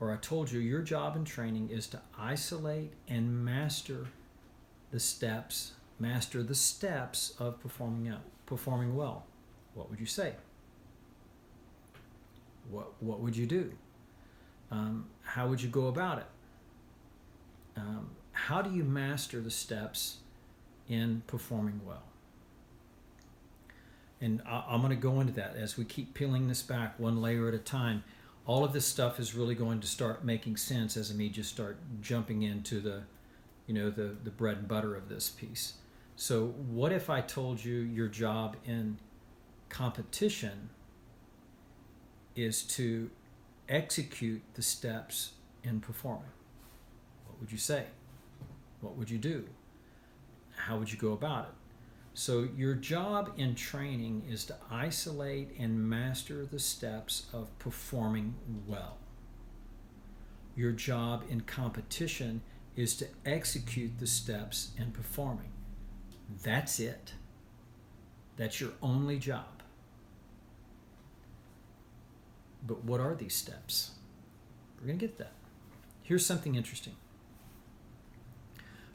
or 0.00 0.12
I 0.12 0.16
told 0.16 0.50
you 0.50 0.60
your 0.60 0.80
job 0.80 1.16
in 1.16 1.24
training 1.24 1.68
is 1.70 1.86
to 1.88 2.00
isolate 2.18 2.92
and 3.08 3.44
master 3.44 4.06
the 4.90 5.00
steps, 5.00 5.72
master 5.98 6.42
the 6.42 6.54
steps 6.54 7.34
of 7.38 7.60
performing 7.60 8.08
out, 8.08 8.22
performing 8.46 8.96
well? 8.96 9.26
What 9.74 9.90
would 9.90 10.00
you 10.00 10.06
say? 10.06 10.34
What 12.70 13.02
what 13.02 13.20
would 13.20 13.36
you 13.36 13.46
do? 13.46 13.72
Um, 14.70 15.08
how 15.22 15.48
would 15.48 15.60
you 15.60 15.68
go 15.68 15.88
about 15.88 16.18
it? 16.18 16.26
Um, 17.76 18.10
how 18.46 18.62
do 18.62 18.74
you 18.74 18.84
master 18.84 19.40
the 19.40 19.50
steps 19.50 20.18
in 20.88 21.22
performing 21.26 21.80
well? 21.86 22.04
and 24.20 24.42
I, 24.46 24.74
am 24.74 24.80
going 24.80 24.90
to 24.90 24.96
go 24.96 25.20
into 25.20 25.32
that 25.34 25.56
as 25.56 25.76
we 25.76 25.84
keep 25.84 26.14
peeling 26.14 26.48
this 26.48 26.62
back 26.62 26.98
one 26.98 27.20
layer 27.20 27.48
at 27.48 27.54
a 27.54 27.58
time. 27.58 28.04
All 28.46 28.64
of 28.64 28.72
this 28.72 28.86
stuff 28.86 29.20
is 29.20 29.34
really 29.34 29.54
going 29.54 29.80
to 29.80 29.86
start 29.86 30.24
making 30.24 30.56
sense 30.56 30.96
as 30.96 31.12
me 31.12 31.28
just 31.28 31.50
start 31.50 31.78
jumping 32.00 32.42
into 32.42 32.80
the, 32.80 33.02
you 33.66 33.74
know, 33.74 33.90
the 33.90 34.16
the 34.24 34.30
bread 34.30 34.58
and 34.58 34.68
butter 34.68 34.96
of 34.96 35.08
this 35.08 35.28
piece. 35.28 35.74
So, 36.16 36.46
what 36.46 36.92
if 36.92 37.10
I 37.10 37.20
told 37.20 37.62
you 37.62 37.76
your 37.76 38.08
job 38.08 38.56
in 38.64 38.98
competition 39.68 40.70
is 42.34 42.62
to 42.62 43.10
execute 43.68 44.42
the 44.54 44.62
steps 44.62 45.32
in 45.62 45.80
performing? 45.80 46.30
What 47.26 47.38
would 47.40 47.52
you 47.52 47.58
say? 47.58 47.84
What 48.80 48.96
would 48.96 49.10
you 49.10 49.18
do? 49.18 49.44
How 50.56 50.78
would 50.78 50.92
you 50.92 50.98
go 50.98 51.12
about 51.12 51.44
it? 51.46 51.54
So, 52.14 52.48
your 52.56 52.74
job 52.74 53.32
in 53.36 53.54
training 53.54 54.24
is 54.28 54.44
to 54.46 54.56
isolate 54.70 55.54
and 55.56 55.88
master 55.88 56.44
the 56.44 56.58
steps 56.58 57.26
of 57.32 57.56
performing 57.60 58.34
well. 58.66 58.98
Your 60.56 60.72
job 60.72 61.22
in 61.30 61.42
competition 61.42 62.42
is 62.74 62.96
to 62.96 63.06
execute 63.24 64.00
the 64.00 64.06
steps 64.08 64.72
in 64.76 64.90
performing. 64.90 65.52
That's 66.42 66.80
it. 66.80 67.12
That's 68.36 68.60
your 68.60 68.72
only 68.82 69.18
job. 69.18 69.62
But 72.66 72.84
what 72.84 73.00
are 73.00 73.14
these 73.14 73.34
steps? 73.34 73.92
We're 74.80 74.88
going 74.88 74.98
to 74.98 75.06
get 75.06 75.18
that. 75.18 75.32
Here's 76.02 76.26
something 76.26 76.54
interesting. 76.54 76.96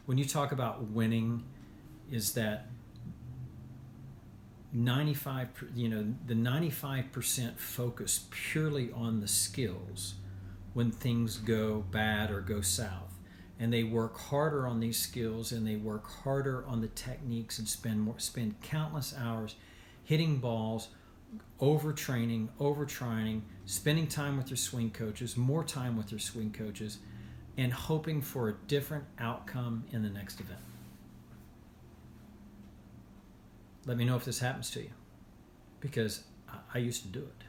When 0.06 0.18
you 0.18 0.26
talk 0.26 0.52
about 0.52 0.90
winning, 0.90 1.44
is 2.12 2.34
that 2.34 2.68
95 4.74 5.50
you 5.76 5.88
know 5.88 6.14
the 6.26 6.34
95% 6.34 7.58
focus 7.58 8.26
purely 8.32 8.92
on 8.92 9.22
the 9.22 9.28
skills 9.28 10.16
when 10.74 10.92
things 10.92 11.38
go 11.38 11.86
bad 11.92 12.32
or 12.32 12.42
go 12.42 12.62
south. 12.62 13.12
And 13.60 13.72
they 13.72 13.84
work 13.84 14.18
harder 14.18 14.68
on 14.68 14.80
these 14.80 14.98
skills 14.98 15.52
and 15.52 15.66
they 15.66 15.76
work 15.76 16.10
harder 16.24 16.66
on 16.66 16.82
the 16.82 16.88
techniques 16.88 17.60
and 17.60 17.68
spend 17.68 18.02
more 18.02 18.20
spend 18.20 18.60
countless 18.62 19.14
hours 19.18 19.56
hitting 20.04 20.40
balls 20.40 20.90
overtraining 21.62 22.50
overtraining 22.60 23.42
spending 23.66 24.08
time 24.08 24.38
with 24.38 24.48
their 24.48 24.58
swing 24.58 24.92
coaches 24.92 25.36
more 25.36 25.64
time 25.64 25.98
with 25.98 26.10
their 26.10 26.20
swing 26.20 26.52
coaches 26.52 27.00
and 27.58 27.72
hoping 27.72 28.22
for 28.22 28.50
a 28.50 28.54
different 28.68 29.06
outcome 29.20 29.84
in 29.92 30.02
the 30.02 30.10
next 30.10 30.40
event 30.40 30.60
Let 33.86 33.98
me 33.98 34.06
know 34.06 34.16
if 34.16 34.24
this 34.24 34.40
happens 34.40 34.72
to 34.72 34.82
you 34.82 34.92
because 35.82 36.24
I 36.74 36.78
used 36.78 37.02
to 37.02 37.10
do 37.10 37.20
it, 37.20 37.44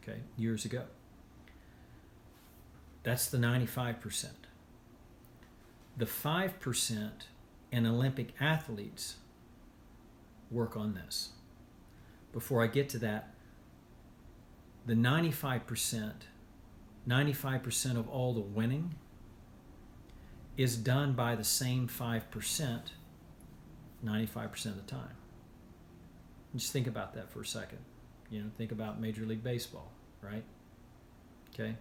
okay, 0.00 0.20
years 0.36 0.64
ago. 0.64 0.84
That's 3.02 3.28
the 3.28 3.38
95%. 3.38 4.26
The 5.96 6.04
5% 6.04 7.10
and 7.72 7.86
Olympic 7.86 8.34
athletes 8.40 9.16
work 10.50 10.76
on 10.76 10.94
this. 10.94 11.30
Before 12.32 12.62
I 12.62 12.68
get 12.68 12.88
to 12.90 12.98
that, 12.98 13.34
the 14.86 14.94
95%, 14.94 16.12
95% 17.08 17.96
of 17.96 18.08
all 18.08 18.32
the 18.32 18.40
winning 18.40 18.94
is 20.58 20.76
done 20.76 21.14
by 21.14 21.34
the 21.34 21.44
same 21.44 21.88
5% 21.88 22.80
95% 24.04 24.66
of 24.66 24.76
the 24.76 24.82
time. 24.82 25.16
Just 26.54 26.72
think 26.72 26.86
about 26.86 27.14
that 27.14 27.30
for 27.30 27.40
a 27.40 27.46
second. 27.46 27.78
You 28.30 28.42
know, 28.42 28.50
think 28.56 28.72
about 28.72 29.00
Major 29.00 29.24
League 29.24 29.42
Baseball, 29.42 29.90
right? 30.22 30.44
Okay. 31.52 31.76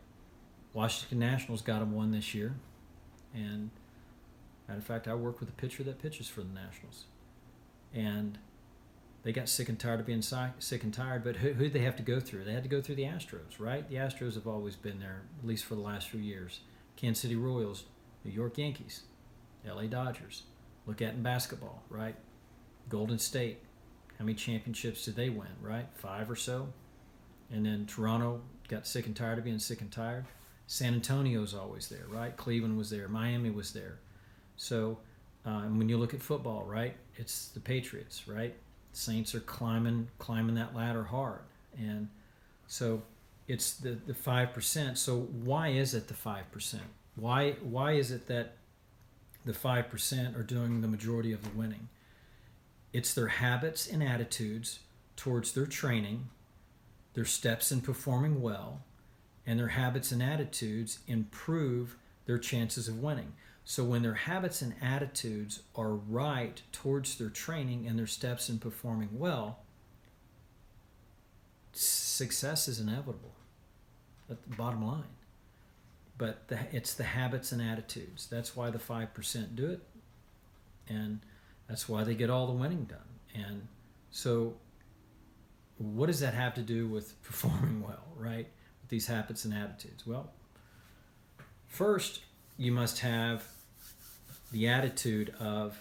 Washington 0.74 1.20
Nationals 1.20 1.62
got 1.62 1.80
them 1.80 1.92
one 1.92 2.12
this 2.12 2.34
year. 2.34 2.56
And 3.34 3.70
matter 4.68 4.80
of 4.80 4.86
fact, 4.86 5.08
I 5.08 5.14
work 5.14 5.40
with 5.40 5.50
a 5.50 5.54
pitcher 5.54 5.84
that 5.84 6.02
pitches 6.02 6.28
for 6.28 6.42
the 6.42 6.54
Nationals. 6.54 7.06
and 7.94 8.38
they 9.24 9.34
got 9.34 9.50
sick 9.50 9.68
and 9.68 9.78
tired 9.78 10.00
of 10.00 10.06
being 10.06 10.22
sick 10.22 10.84
and 10.84 10.94
tired. 10.94 11.24
But 11.24 11.38
who 11.38 11.54
did 11.54 11.74
they 11.74 11.80
have 11.80 11.98
to 11.98 12.04
go 12.04 12.20
through? 12.20 12.46
They 12.46 12.54
had 12.54 12.64
to 12.64 12.70
go 12.70 12.82
through 12.82 12.96
the 12.96 13.04
Astros, 13.04 13.60
right? 13.60 13.88
The 13.90 13.96
Astros 13.96 14.36
have 14.36 14.48
always 14.48 14.76
been 14.78 15.00
there, 15.00 15.24
at 15.40 15.46
least 15.46 15.66
for 15.66 15.76
the 15.76 15.82
last 15.82 16.08
few 16.08 16.20
years. 16.22 16.62
Kansas 16.96 17.22
City 17.24 17.36
Royals, 17.36 17.84
New 18.28 18.34
York 18.34 18.58
Yankees, 18.58 19.04
L.A. 19.66 19.88
Dodgers. 19.88 20.44
Look 20.86 21.02
at 21.02 21.14
in 21.14 21.24
basketball, 21.24 21.84
right? 21.90 22.16
Golden 22.90 23.18
State. 23.20 23.60
How 24.20 24.26
many 24.26 24.36
championships 24.36 25.06
did 25.06 25.16
they 25.16 25.30
win, 25.30 25.48
right? 25.62 25.86
Five 25.96 26.30
or 26.30 26.36
so. 26.36 26.68
And 27.52 27.66
then 27.66 27.86
Toronto 27.86 28.42
got 28.68 28.86
sick 28.86 29.06
and 29.06 29.16
tired 29.16 29.38
of 29.38 29.46
being 29.46 29.60
sick 29.60 29.82
and 29.82 29.92
tired. 29.92 30.26
San 30.66 30.94
Antonio's 30.94 31.54
always 31.54 31.88
there, 31.88 32.06
right? 32.10 32.36
Cleveland 32.36 32.78
was 32.78 32.90
there. 32.90 33.08
Miami 33.08 33.50
was 33.50 33.72
there. 33.72 34.00
So, 34.58 34.98
uh, 35.46 35.62
when 35.62 35.88
you 35.88 35.98
look 35.98 36.14
at 36.14 36.22
football, 36.22 36.64
right, 36.66 36.96
it's 37.16 37.50
the 37.50 37.62
Patriots, 37.62 38.28
right? 38.28 38.54
Saints 38.92 39.34
are 39.36 39.40
climbing 39.42 40.10
climbing 40.18 40.56
that 40.56 40.76
ladder 40.76 41.04
hard, 41.04 41.42
and 41.78 42.10
so 42.66 43.04
it's 43.48 43.76
the 43.76 43.92
the 44.08 44.14
five 44.14 44.54
percent. 44.54 44.98
So 44.98 45.20
why 45.20 45.70
is 45.70 45.94
it 45.94 46.08
the 46.08 46.16
five 46.16 46.52
percent? 46.52 46.84
Why 47.18 47.54
why 47.62 47.94
is 47.94 48.12
it 48.12 48.28
that 48.28 48.54
the 49.44 49.54
five 49.54 49.90
percent 49.90 50.38
are 50.38 50.44
doing 50.44 50.82
the 50.82 50.88
majority 50.88 51.34
of 51.34 51.44
the 51.44 51.58
winning? 51.58 51.90
It's 52.94 53.14
their 53.14 53.28
habits 53.28 53.88
and 53.88 54.04
attitudes 54.04 54.80
towards 55.16 55.52
their 55.52 55.66
training, 55.66 56.30
their 57.16 57.26
steps 57.26 57.72
in 57.72 57.82
performing 57.82 58.42
well, 58.42 58.82
and 59.46 59.60
their 59.60 59.70
habits 59.70 60.12
and 60.12 60.22
attitudes 60.22 61.00
improve 61.08 61.98
their 62.28 62.38
chances 62.38 62.88
of 62.88 63.02
winning. 63.02 63.34
So 63.66 63.84
when 63.84 64.04
their 64.04 64.14
habits 64.14 64.62
and 64.62 64.76
attitudes 64.82 65.64
are 65.76 65.92
right 65.94 66.62
towards 66.72 67.18
their 67.18 67.30
training 67.30 67.88
and 67.88 67.98
their 67.98 68.08
steps 68.08 68.48
in 68.48 68.60
performing 68.60 69.10
well, 69.12 69.60
success 71.74 72.68
is 72.68 72.80
inevitable. 72.80 73.34
That's 74.30 74.42
the 74.48 74.56
bottom 74.56 74.86
line. 74.86 75.17
But 76.18 76.48
the, 76.48 76.60
it's 76.72 76.94
the 76.94 77.04
habits 77.04 77.52
and 77.52 77.62
attitudes. 77.62 78.28
That's 78.28 78.56
why 78.56 78.70
the 78.70 78.80
5% 78.80 79.56
do 79.56 79.68
it. 79.68 79.82
And 80.90 81.20
that's 81.68 81.88
why 81.88 82.04
they 82.04 82.16
get 82.16 82.30
all 82.30 82.48
the 82.48 82.54
winning 82.54 82.86
done. 82.86 83.00
And 83.36 83.68
so, 84.10 84.56
what 85.78 86.08
does 86.08 86.20
that 86.22 86.34
have 86.34 86.56
to 86.56 86.62
do 86.62 86.88
with 86.88 87.22
performing 87.24 87.84
well, 87.84 88.06
right? 88.16 88.48
With 88.82 88.90
these 88.90 89.08
habits 89.08 89.46
and 89.46 89.54
attitudes? 89.54 90.08
Well, 90.08 90.32
first, 91.68 92.22
you 92.58 92.72
must 92.72 93.00
have 93.00 93.44
the 94.52 94.68
attitude 94.68 95.34
of, 95.40 95.78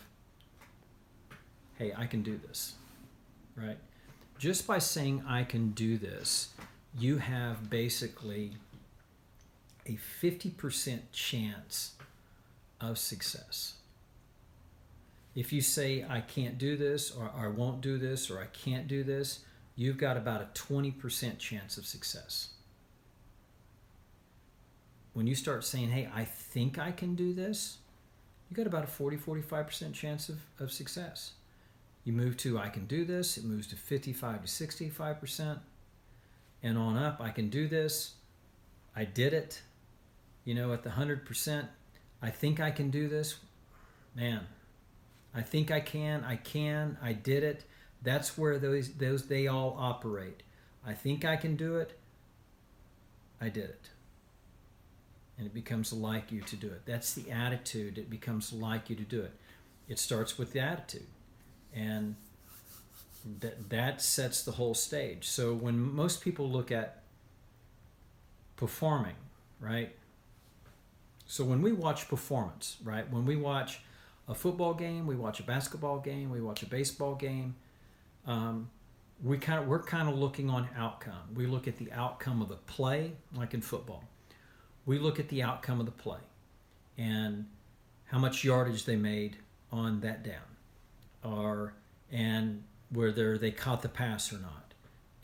hey, 1.79 1.93
I 1.97 2.07
can 2.07 2.23
do 2.23 2.39
this, 2.47 2.75
right? 3.57 3.79
Just 4.39 4.67
by 4.67 4.79
saying 4.79 5.23
I 5.27 5.45
can 5.45 5.71
do 5.71 5.97
this, 5.97 6.51
you 6.99 7.19
have 7.19 7.71
basically 7.71 8.53
a 9.87 9.99
50% 10.23 11.01
chance 11.13 11.95
of 12.81 12.99
success. 12.99 13.75
If 15.35 15.53
you 15.53 15.61
say, 15.61 16.05
I 16.09 16.21
can't 16.21 16.59
do 16.59 16.77
this, 16.77 17.11
or 17.11 17.31
I 17.37 17.49
won't 17.49 17.81
do 17.81 17.99
this, 17.99 18.31
or 18.31 18.41
I 18.41 18.47
can't 18.47 18.89
do 18.89 19.05
this, 19.05 19.41
you've 19.77 19.99
got 19.99 20.17
about 20.17 20.41
a 20.41 20.49
20% 20.55 21.39
chance 21.39 21.77
of 21.77 21.87
success. 21.87 22.49
When 25.13 25.27
you 25.27 25.35
start 25.35 25.65
saying, 25.65 25.91
hey, 25.91 26.09
I 26.15 26.25
think 26.25 26.79
I 26.79 26.91
can 26.91 27.15
do 27.15 27.33
this, 27.33 27.79
you 28.51 28.57
got 28.57 28.67
about 28.67 28.85
a 28.85 28.89
40 28.89 29.17
45% 29.17 29.93
chance 29.93 30.29
of, 30.29 30.39
of 30.59 30.71
success. 30.73 31.33
You 32.05 32.13
move 32.13 32.37
to 32.39 32.59
I 32.59 32.69
can 32.69 32.87
do 32.87 33.05
this, 33.05 33.37
it 33.37 33.45
moves 33.45 33.67
to 33.69 33.77
55 33.77 34.45
to 34.45 34.49
65%, 34.49 35.59
and 36.63 36.79
on 36.79 36.97
up, 36.97 37.21
I 37.21 37.31
can 37.31 37.49
do 37.49 37.69
this, 37.69 38.15
I 38.95 39.05
did 39.05 39.35
it. 39.35 39.61
You 40.47 40.55
know, 40.55 40.73
at 40.73 40.83
the 40.83 40.91
100%, 40.91 41.69
I 42.23 42.31
think 42.31 42.59
I 42.59 42.71
can 42.71 42.89
do 42.91 43.07
this. 43.07 43.37
Man, 44.15 44.47
I 45.35 45.43
think 45.43 45.71
I 45.71 45.81
can, 45.81 46.25
I 46.25 46.37
can, 46.37 46.97
I 47.03 47.13
did 47.13 47.45
it. 47.45 47.65
That's 48.01 48.39
where 48.39 48.59
those 48.59 48.95
those 48.95 49.27
they 49.27 49.47
all 49.47 49.77
operate. 49.79 50.43
I 50.87 50.95
think 50.95 51.27
I 51.27 51.37
can 51.37 51.57
do 51.57 51.77
it. 51.77 51.99
I 53.39 53.51
did 53.51 53.65
it 53.65 53.91
and 55.39 55.47
it 55.47 55.55
becomes 55.55 55.93
like 55.93 56.33
you 56.33 56.41
to 56.41 56.57
do 56.57 56.69
it. 56.69 56.83
That's 56.87 57.15
the 57.15 57.31
attitude. 57.31 57.99
It 57.99 58.09
becomes 58.09 58.53
like 58.53 58.89
you 58.89 58.97
to 58.97 59.03
do 59.03 59.23
it. 59.23 59.33
It 59.89 59.99
starts 59.99 60.39
with 60.39 60.53
the 60.53 60.61
attitude, 60.61 61.07
and 61.75 62.17
that 63.41 63.69
that 63.71 64.01
sets 64.01 64.43
the 64.43 64.53
whole 64.53 64.75
stage. 64.75 65.29
So 65.29 65.55
when 65.55 65.79
most 65.79 66.23
people 66.23 66.49
look 66.49 66.73
at 66.73 67.03
performing, 68.57 69.17
right? 69.61 69.95
So 71.27 71.45
when 71.45 71.63
we 71.63 71.73
watch 71.73 72.09
performance, 72.09 72.77
right? 72.85 73.11
When 73.11 73.27
we 73.27 73.37
watch 73.37 73.81
a 74.29 74.35
football 74.35 74.75
game, 74.75 75.07
we 75.07 75.17
watch 75.17 75.41
a 75.41 75.43
basketball 75.43 75.99
game, 75.99 76.31
we 76.31 76.41
watch 76.41 76.63
a 76.63 76.67
baseball 76.67 77.15
game. 77.15 77.57
Um, 78.27 78.71
we 79.23 79.39
kind 79.39 79.61
of 79.61 79.67
we're 79.67 79.83
kind 79.83 80.09
of 80.09 80.19
looking 80.19 80.51
on 80.51 80.69
outcome. 80.77 81.35
We 81.35 81.47
look 81.47 81.67
at 81.67 81.79
the 81.79 81.91
outcome 81.93 82.43
of 82.43 82.49
the 82.49 82.57
play, 82.57 83.13
like 83.35 83.55
in 83.55 83.61
football 83.61 84.05
we 84.87 84.99
look 84.99 85.19
at 85.19 85.29
the 85.29 85.43
outcome 85.43 85.81
of 85.81 85.87
the 85.87 85.93
play 85.93 86.21
and 86.97 87.47
how 88.07 88.19
much 88.19 88.45
yardage 88.45 88.85
they 88.85 88.97
made 88.97 89.37
on 89.71 90.01
that 90.01 90.23
down, 90.23 90.55
or 91.25 91.75
and 92.11 92.63
whether 92.91 93.37
they 93.37 93.51
caught 93.51 93.83
the 93.83 93.89
pass 93.89 94.33
or 94.33 94.39
not, 94.39 94.73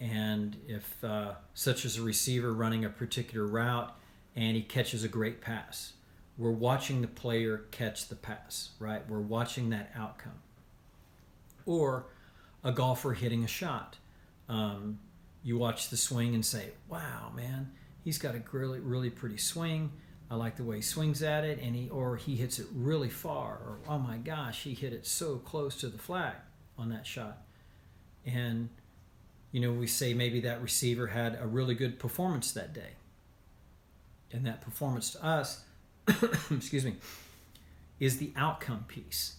and 0.01 0.57
if 0.67 1.03
uh, 1.05 1.35
such 1.55 1.85
as 1.85 1.97
a 1.97 2.03
receiver 2.03 2.53
running 2.53 2.85
a 2.85 2.91
particular 2.91 3.47
route 3.47 3.97
and 4.35 4.57
he 4.57 4.63
catches 4.63 5.05
a 5.05 5.09
great 5.09 5.41
pass, 5.41 5.93
we're 6.39 6.51
watching 6.51 7.03
the 7.03 7.09
player 7.09 7.65
catch 7.71 8.09
the 8.09 8.17
pass, 8.17 8.71
right? 8.79 9.09
We're 9.09 9.21
watching 9.21 9.71
that 9.71 9.91
outcome, 9.95 10.41
or 11.67 12.07
a 12.65 12.73
golfer 12.73 13.13
hitting 13.13 13.45
a 13.45 13.49
shot. 13.49 13.99
Um, 14.49 14.99
you 15.45 15.59
watch 15.59 15.89
the 15.89 15.97
swing 15.97 16.35
and 16.35 16.45
say, 16.45 16.71
"Wow, 16.89 17.33
man." 17.35 17.73
he's 18.05 18.19
got 18.19 18.35
a 18.35 18.43
really 18.53 18.81
really 18.81 19.11
pretty 19.11 19.39
swing. 19.39 19.93
I 20.31 20.35
like 20.35 20.57
the 20.57 20.65
way 20.65 20.77
he 20.77 20.83
swings 20.83 21.23
at 21.23 21.45
it, 21.45 21.61
and 21.61 21.77
he 21.77 21.89
or 21.91 22.17
he 22.17 22.37
hits 22.37 22.59
it 22.59 22.67
really 22.75 23.11
far, 23.11 23.53
or 23.53 23.79
oh 23.89 23.99
my 23.99 24.17
gosh, 24.17 24.63
he 24.63 24.75
hit 24.75 24.93
it 24.93 25.07
so 25.07 25.37
close 25.37 25.77
to 25.81 25.89
the 25.89 25.99
flag 25.99 26.35
on 26.79 26.89
that 26.91 27.07
shot. 27.07 27.43
And 28.25 28.71
you 29.51 29.61
know, 29.61 29.73
we 29.73 29.87
say 29.87 30.15
maybe 30.15 30.41
that 30.41 30.63
receiver 30.63 31.09
had 31.09 31.39
a 31.41 31.47
really 31.47 31.75
good 31.75 31.99
performance 31.99 32.53
that 32.53 32.73
day. 32.73 32.93
And 34.33 34.47
that 34.47 34.61
performance 34.61 35.11
to 35.13 35.25
us, 35.25 35.63
excuse 36.51 36.85
me, 36.85 36.97
is 38.01 38.19
the 38.19 38.33
outcome 38.35 38.85
piece. 38.89 39.37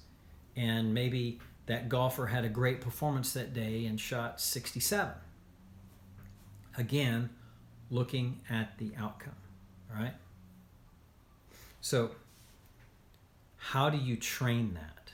And 0.56 0.94
maybe 0.94 1.40
that 1.66 1.90
golfer 1.90 2.28
had 2.28 2.46
a 2.46 2.50
great 2.50 2.80
performance 2.80 3.34
that 3.34 3.54
day 3.54 3.86
and 3.86 4.00
shot 4.00 4.40
67. 4.40 5.14
Again, 6.78 7.30
looking 7.90 8.40
at 8.50 8.78
the 8.78 8.92
outcome. 8.98 9.36
All 9.92 10.02
right? 10.02 10.14
So, 11.82 12.12
how 13.58 13.90
do 13.90 13.98
you 13.98 14.16
train 14.16 14.74
that? 14.76 15.12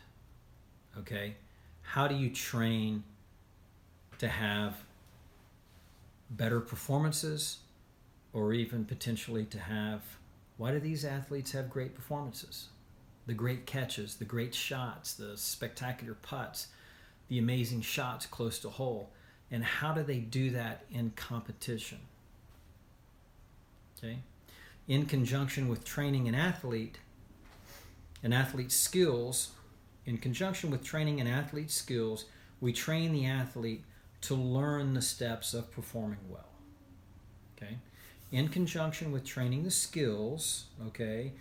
Okay? 0.99 1.35
How 1.81 2.07
do 2.07 2.15
you 2.15 2.29
train 2.29 3.03
to 4.19 4.27
have 4.27 4.75
better 6.29 6.59
performances 6.59 7.59
or 8.33 8.53
even 8.53 8.85
potentially 8.85 9.45
to 9.45 9.59
have 9.59 10.01
why 10.59 10.71
do 10.71 10.79
these 10.81 11.05
athletes 11.05 11.53
have 11.53 11.69
great 11.69 11.95
performances? 11.95 12.67
The 13.27 13.33
great 13.33 13.65
catches, 13.65 14.15
the 14.15 14.25
great 14.25 14.53
shots, 14.53 15.13
the 15.13 15.37
spectacular 15.37 16.15
putts, 16.15 16.67
the 17.29 17.39
amazing 17.39 17.79
shots 17.79 18.25
close 18.25 18.59
to 18.59 18.69
hole. 18.69 19.09
And 19.51 19.63
how 19.63 19.93
do 19.93 20.03
they 20.03 20.17
do 20.17 20.49
that 20.49 20.83
in 20.91 21.11
competition? 21.11 21.99
Okay? 23.97 24.17
In 24.89 25.05
conjunction 25.05 25.69
with 25.69 25.85
training 25.85 26.27
an 26.27 26.35
athlete, 26.35 26.97
an 28.21 28.33
athlete's 28.33 28.75
skills, 28.75 29.51
in 30.05 30.17
conjunction 30.17 30.71
with 30.71 30.83
training 30.83 31.21
an 31.21 31.27
athlete's 31.27 31.73
skills, 31.73 32.25
we 32.59 32.73
train 32.73 33.13
the 33.13 33.25
athlete 33.25 33.85
to 34.21 34.35
learn 34.35 34.93
the 34.93 35.01
steps 35.01 35.53
of 35.53 35.71
performing 35.71 36.19
well. 36.27 36.49
Okay? 37.55 37.77
In 38.31 38.47
conjunction 38.49 39.11
with 39.11 39.25
training 39.25 39.63
the 39.63 39.71
skills, 39.71 40.65
okay, 40.87 41.33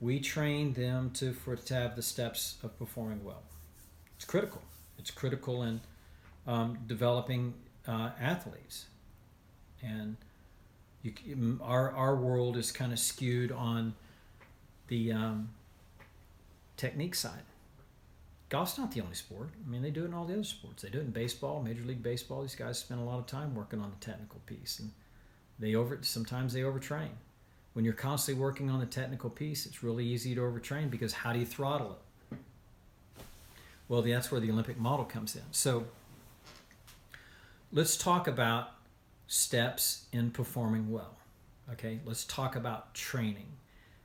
we 0.00 0.20
train 0.20 0.74
them 0.74 1.10
to 1.12 1.32
for 1.32 1.56
to 1.56 1.74
have 1.74 1.96
the 1.96 2.02
steps 2.02 2.56
of 2.62 2.78
performing 2.78 3.24
well. 3.24 3.42
It's 4.16 4.26
critical. 4.26 4.62
It's 4.98 5.10
critical 5.10 5.62
in 5.62 5.80
um, 6.46 6.78
developing 6.86 7.54
uh, 7.88 8.10
athletes, 8.20 8.86
and 9.82 10.16
you, 11.02 11.58
our 11.62 11.90
our 11.92 12.14
world 12.14 12.56
is 12.56 12.70
kind 12.70 12.92
of 12.92 12.98
skewed 12.98 13.50
on 13.50 13.94
the 14.88 15.12
um, 15.12 15.48
technique 16.76 17.14
side. 17.14 17.42
golf's 18.50 18.76
not 18.76 18.92
the 18.92 19.00
only 19.00 19.14
sport. 19.14 19.48
I 19.66 19.70
mean, 19.70 19.80
they 19.80 19.90
do 19.90 20.02
it 20.02 20.06
in 20.06 20.14
all 20.14 20.26
the 20.26 20.34
other 20.34 20.44
sports. 20.44 20.82
They 20.82 20.90
do 20.90 20.98
it 20.98 21.02
in 21.02 21.10
baseball, 21.10 21.62
Major 21.62 21.84
League 21.84 22.02
Baseball. 22.02 22.42
These 22.42 22.54
guys 22.54 22.78
spend 22.78 23.00
a 23.00 23.04
lot 23.04 23.18
of 23.18 23.26
time 23.26 23.54
working 23.54 23.80
on 23.80 23.90
the 23.90 24.04
technical 24.04 24.40
piece, 24.46 24.78
and 24.78 24.92
they 25.58 25.74
over 25.74 25.98
sometimes 26.02 26.52
they 26.52 26.60
overtrain. 26.60 27.10
When 27.74 27.84
you're 27.84 27.94
constantly 27.94 28.40
working 28.40 28.70
on 28.70 28.80
the 28.80 28.86
technical 28.86 29.30
piece, 29.30 29.66
it's 29.66 29.82
really 29.82 30.06
easy 30.06 30.34
to 30.34 30.40
overtrain 30.40 30.90
because 30.90 31.12
how 31.12 31.32
do 31.32 31.40
you 31.40 31.46
throttle 31.46 31.92
it? 31.92 32.38
Well, 33.88 34.02
that's 34.02 34.30
where 34.30 34.40
the 34.40 34.50
Olympic 34.50 34.78
model 34.78 35.04
comes 35.04 35.36
in. 35.36 35.42
So 35.50 35.86
let's 37.72 37.96
talk 37.96 38.26
about 38.26 38.70
steps 39.26 40.06
in 40.12 40.30
performing 40.30 40.90
well. 40.90 41.16
Okay, 41.72 42.00
let's 42.04 42.24
talk 42.24 42.56
about 42.56 42.94
training 42.94 43.46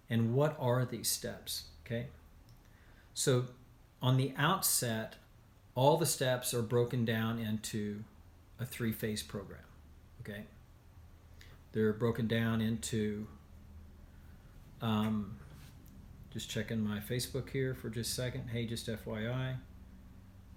and 0.09 0.33
what 0.33 0.55
are 0.59 0.85
these 0.85 1.09
steps. 1.09 1.65
Okay, 1.85 2.07
so 3.13 3.45
on 4.01 4.17
the 4.17 4.33
outset, 4.37 5.15
all 5.75 5.97
the 5.97 6.05
steps 6.05 6.53
are 6.53 6.61
broken 6.61 7.05
down 7.05 7.37
into 7.37 8.03
a 8.59 8.65
three 8.65 8.91
phase 8.91 9.21
program. 9.21 9.59
Okay, 10.21 10.43
they're 11.71 11.93
broken 11.93 12.27
down 12.27 12.61
into 12.61 13.27
um, 14.81 15.37
just 16.31 16.49
checking 16.49 16.79
my 16.79 16.99
Facebook 16.99 17.49
here 17.49 17.73
for 17.73 17.89
just 17.89 18.11
a 18.11 18.13
second. 18.13 18.49
Hey, 18.49 18.65
just 18.65 18.87
FYI, 18.87 19.55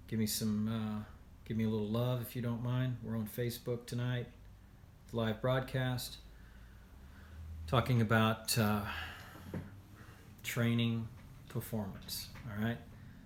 give 0.07 0.19
me 0.19 0.25
some, 0.25 0.67
uh, 0.67 1.03
give 1.45 1.57
me 1.57 1.65
a 1.65 1.69
little 1.69 1.87
love 1.87 2.21
if 2.21 2.35
you 2.35 2.41
don't 2.41 2.63
mind. 2.63 2.97
We're 3.03 3.15
on 3.15 3.27
Facebook 3.27 3.85
tonight, 3.85 4.27
live 5.11 5.41
broadcast, 5.41 6.17
talking 7.67 8.01
about 8.01 8.57
uh, 8.57 8.81
training 10.43 11.07
performance. 11.49 12.27
All 12.47 12.63
right. 12.63 12.77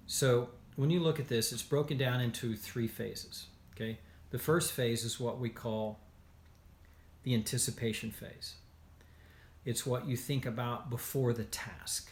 So 0.06 0.50
when 0.76 0.90
you 0.90 1.00
look 1.00 1.20
at 1.20 1.28
this, 1.28 1.52
it's 1.52 1.64
broken 1.64 1.98
down 1.98 2.22
into 2.22 2.56
three 2.56 2.88
phases. 2.88 3.48
Okay. 3.76 4.00
The 4.30 4.40
first 4.40 4.74
phase 4.74 5.04
is 5.04 5.20
what 5.20 5.40
we 5.40 5.50
call 5.50 6.00
the 7.28 7.34
anticipation 7.34 8.10
phase. 8.10 8.54
It's 9.66 9.86
what 9.86 10.08
you 10.08 10.16
think 10.16 10.46
about 10.46 10.90
before 10.90 11.34
the 11.34 11.44
task. 11.44 12.10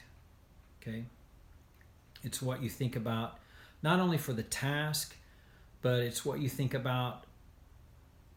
Okay? 0.81 1.05
It's 2.21 2.41
what 2.41 2.61
you 2.61 2.67
think 2.67 2.97
about 2.97 3.39
not 3.81 4.01
only 4.01 4.17
for 4.17 4.33
the 4.33 4.43
task, 4.43 5.15
but 5.81 6.01
it's 6.01 6.25
what 6.25 6.39
you 6.39 6.49
think 6.49 6.73
about 6.73 7.23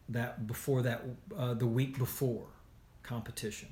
that 0.07 0.47
before 0.47 0.81
that 0.83 1.03
uh, 1.37 1.53
the 1.53 1.67
week 1.67 1.97
before 1.97 2.45
competition 3.03 3.67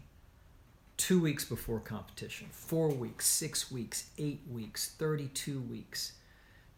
two 0.98 1.22
weeks 1.22 1.46
before 1.46 1.80
competition 1.80 2.48
four 2.52 2.90
weeks 2.90 3.26
six 3.26 3.72
weeks 3.72 4.10
eight 4.18 4.42
weeks 4.50 4.90
32 4.98 5.60
weeks 5.62 6.14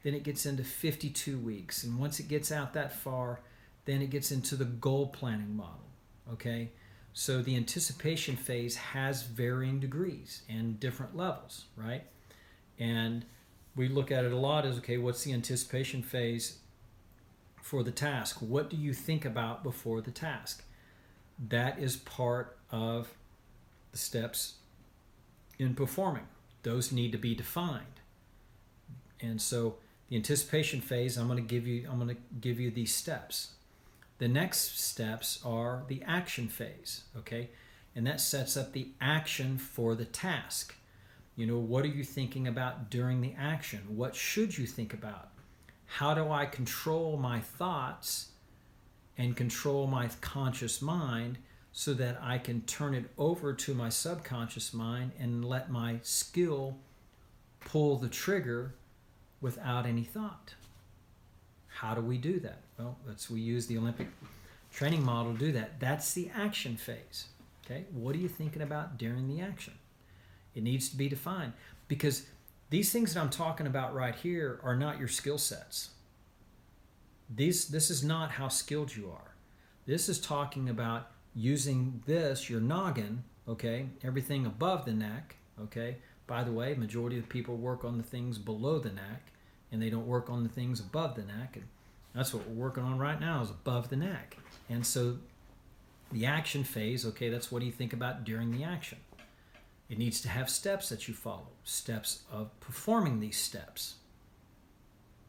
then 0.03 0.13
it 0.13 0.23
gets 0.23 0.45
into 0.45 0.63
52 0.63 1.37
weeks 1.37 1.83
and 1.83 1.99
once 1.99 2.19
it 2.19 2.27
gets 2.27 2.51
out 2.51 2.73
that 2.73 2.93
far 2.93 3.41
then 3.85 4.01
it 4.01 4.09
gets 4.09 4.31
into 4.31 4.55
the 4.55 4.65
goal 4.65 5.07
planning 5.07 5.55
model 5.55 5.88
okay 6.31 6.69
so 7.13 7.41
the 7.41 7.55
anticipation 7.55 8.35
phase 8.35 8.75
has 8.75 9.23
varying 9.23 9.79
degrees 9.79 10.43
and 10.47 10.79
different 10.79 11.17
levels, 11.17 11.65
right? 11.75 12.03
And 12.77 13.25
we 13.75 13.87
look 13.87 14.11
at 14.11 14.25
it 14.25 14.31
a 14.31 14.37
lot 14.37 14.65
as 14.65 14.77
okay, 14.77 14.97
what's 14.97 15.23
the 15.23 15.33
anticipation 15.33 16.01
phase 16.01 16.59
for 17.61 17.83
the 17.83 17.91
task? 17.91 18.37
What 18.39 18.69
do 18.69 18.77
you 18.77 18.93
think 18.93 19.25
about 19.25 19.63
before 19.63 20.01
the 20.01 20.11
task? 20.11 20.63
That 21.49 21.79
is 21.79 21.97
part 21.97 22.57
of 22.71 23.09
the 23.91 23.97
steps 23.97 24.55
in 25.57 25.75
performing. 25.75 26.27
Those 26.63 26.91
need 26.91 27.11
to 27.11 27.17
be 27.17 27.35
defined. 27.35 27.85
And 29.19 29.41
so 29.41 29.75
the 30.07 30.15
anticipation 30.15 30.79
phase, 30.79 31.17
I'm 31.17 31.27
going 31.27 31.35
to 31.35 31.43
give 31.43 31.67
you 31.67 31.87
I'm 31.91 31.99
going 31.99 32.15
to 32.15 32.21
give 32.39 32.59
you 32.59 32.71
these 32.71 32.93
steps. 32.93 33.55
The 34.19 34.27
next 34.27 34.79
steps 34.79 35.39
are 35.45 35.83
the 35.87 36.03
action 36.03 36.49
phase, 36.49 37.03
okay? 37.17 37.49
And 37.95 38.05
that 38.05 38.19
sets 38.19 38.57
up 38.57 38.73
the 38.73 38.89
action 38.99 39.57
for 39.57 39.95
the 39.95 40.05
task. 40.05 40.75
You 41.37 41.47
know, 41.47 41.57
what 41.57 41.85
are 41.85 41.89
you 41.89 42.03
thinking 42.03 42.45
about 42.45 42.89
during 42.89 43.21
the 43.21 43.33
action? 43.39 43.79
What 43.87 44.15
should 44.15 44.57
you 44.57 44.67
think 44.67 44.93
about? 44.93 45.29
How 45.85 46.13
do 46.13 46.29
I 46.29 46.45
control 46.45 47.15
my 47.15 47.39
thoughts 47.39 48.31
and 49.17 49.37
control 49.37 49.87
my 49.87 50.09
conscious 50.19 50.81
mind 50.81 51.37
so 51.71 51.93
that 51.93 52.19
I 52.21 52.39
can 52.39 52.61
turn 52.63 52.93
it 52.93 53.09
over 53.17 53.53
to 53.53 53.73
my 53.73 53.87
subconscious 53.87 54.73
mind 54.73 55.13
and 55.17 55.45
let 55.45 55.71
my 55.71 55.99
skill 56.03 56.77
pull 57.61 57.95
the 57.95 58.09
trigger 58.09 58.75
without 59.39 59.85
any 59.85 60.03
thought? 60.03 60.55
How 61.79 61.95
do 61.95 62.01
we 62.01 62.17
do 62.17 62.41
that? 62.41 62.59
Well, 62.77 62.97
let's 63.07 63.29
we 63.29 63.39
use 63.39 63.67
the 63.67 63.77
Olympic 63.77 64.07
training 64.69 65.01
model 65.01 65.31
to 65.31 65.39
do 65.39 65.53
that. 65.53 65.79
That's 65.79 66.13
the 66.13 66.29
action 66.35 66.75
phase. 66.75 67.27
Okay, 67.65 67.85
what 67.93 68.13
are 68.15 68.19
you 68.19 68.27
thinking 68.27 68.61
about 68.61 68.97
during 68.97 69.29
the 69.29 69.39
action? 69.39 69.75
It 70.53 70.63
needs 70.63 70.89
to 70.89 70.97
be 70.97 71.07
defined 71.07 71.53
because 71.87 72.25
these 72.69 72.91
things 72.91 73.13
that 73.13 73.21
I'm 73.21 73.29
talking 73.29 73.65
about 73.65 73.95
right 73.95 74.13
here 74.13 74.59
are 74.61 74.75
not 74.75 74.99
your 74.99 75.07
skill 75.07 75.37
sets. 75.37 75.91
These 77.33 77.69
this 77.69 77.89
is 77.89 78.03
not 78.03 78.31
how 78.31 78.49
skilled 78.49 78.93
you 78.93 79.09
are. 79.09 79.35
This 79.85 80.09
is 80.09 80.19
talking 80.19 80.67
about 80.67 81.11
using 81.33 82.03
this 82.05 82.49
your 82.49 82.59
noggin, 82.59 83.23
okay? 83.47 83.87
Everything 84.03 84.45
above 84.45 84.83
the 84.83 84.91
neck, 84.91 85.37
okay? 85.61 85.99
By 86.27 86.43
the 86.43 86.51
way, 86.51 86.73
majority 86.73 87.17
of 87.17 87.29
people 87.29 87.55
work 87.55 87.85
on 87.85 87.95
the 87.95 88.03
things 88.03 88.37
below 88.37 88.79
the 88.79 88.91
neck 88.91 89.31
and 89.71 89.81
they 89.81 89.89
don't 89.89 90.07
work 90.07 90.29
on 90.29 90.43
the 90.43 90.49
things 90.49 90.79
above 90.79 91.15
the 91.15 91.23
neck. 91.23 91.55
And 91.55 91.65
that's 92.13 92.33
what 92.33 92.47
we're 92.47 92.65
working 92.65 92.83
on 92.83 92.97
right 92.97 93.19
now 93.19 93.41
is 93.41 93.49
above 93.49 93.89
the 93.89 93.95
neck. 93.95 94.37
And 94.69 94.85
so 94.85 95.17
the 96.11 96.25
action 96.25 96.63
phase, 96.63 97.05
okay, 97.05 97.29
that's 97.29 97.51
what 97.51 97.59
do 97.59 97.65
you 97.65 97.71
think 97.71 97.93
about 97.93 98.23
during 98.23 98.51
the 98.51 98.63
action? 98.63 98.97
It 99.89 99.97
needs 99.97 100.21
to 100.21 100.29
have 100.29 100.49
steps 100.49 100.89
that 100.89 101.07
you 101.07 101.13
follow, 101.13 101.47
steps 101.63 102.23
of 102.31 102.57
performing 102.59 103.19
these 103.19 103.37
steps. 103.37 103.95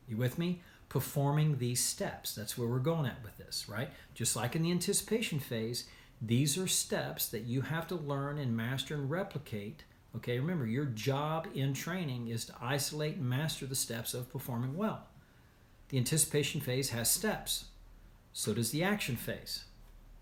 You 0.07 0.17
with 0.17 0.39
me? 0.39 0.61
Performing 0.89 1.59
these 1.59 1.83
steps. 1.83 2.35
That's 2.35 2.59
where 2.59 2.69
we're 2.69 2.79
going 2.79 3.07
at 3.07 3.23
with 3.23 3.39
this, 3.39 3.69
right? 3.69 3.89
Just 4.15 4.37
like 4.37 4.57
in 4.57 4.63
the 4.63 4.71
anticipation 4.71 5.39
phase, 5.39 5.85
these 6.21 6.59
are 6.59 6.67
steps 6.67 7.29
that 7.29 7.45
you 7.45 7.63
have 7.63 7.87
to 7.89 7.95
learn 7.95 8.39
and 8.39 8.57
master 8.57 8.95
and 8.95 9.11
replicate 9.11 9.85
Okay, 10.17 10.39
remember, 10.39 10.67
your 10.67 10.87
job 10.87 11.47
in 11.55 11.73
training 11.73 12.29
is 12.29 12.45
to 12.47 12.55
isolate 12.61 13.17
and 13.17 13.29
master 13.29 13.67
the 13.67 13.77
steps 13.77 14.13
of 14.13 14.31
performing 14.31 14.77
well. 14.77 15.07
The 15.89 15.99
anticipation 15.99 16.61
phase 16.61 16.91
has 16.91 17.11
steps, 17.11 17.67
so 18.33 18.53
does 18.53 18.71
the 18.71 18.83
action 18.83 19.17
phase. 19.17 19.65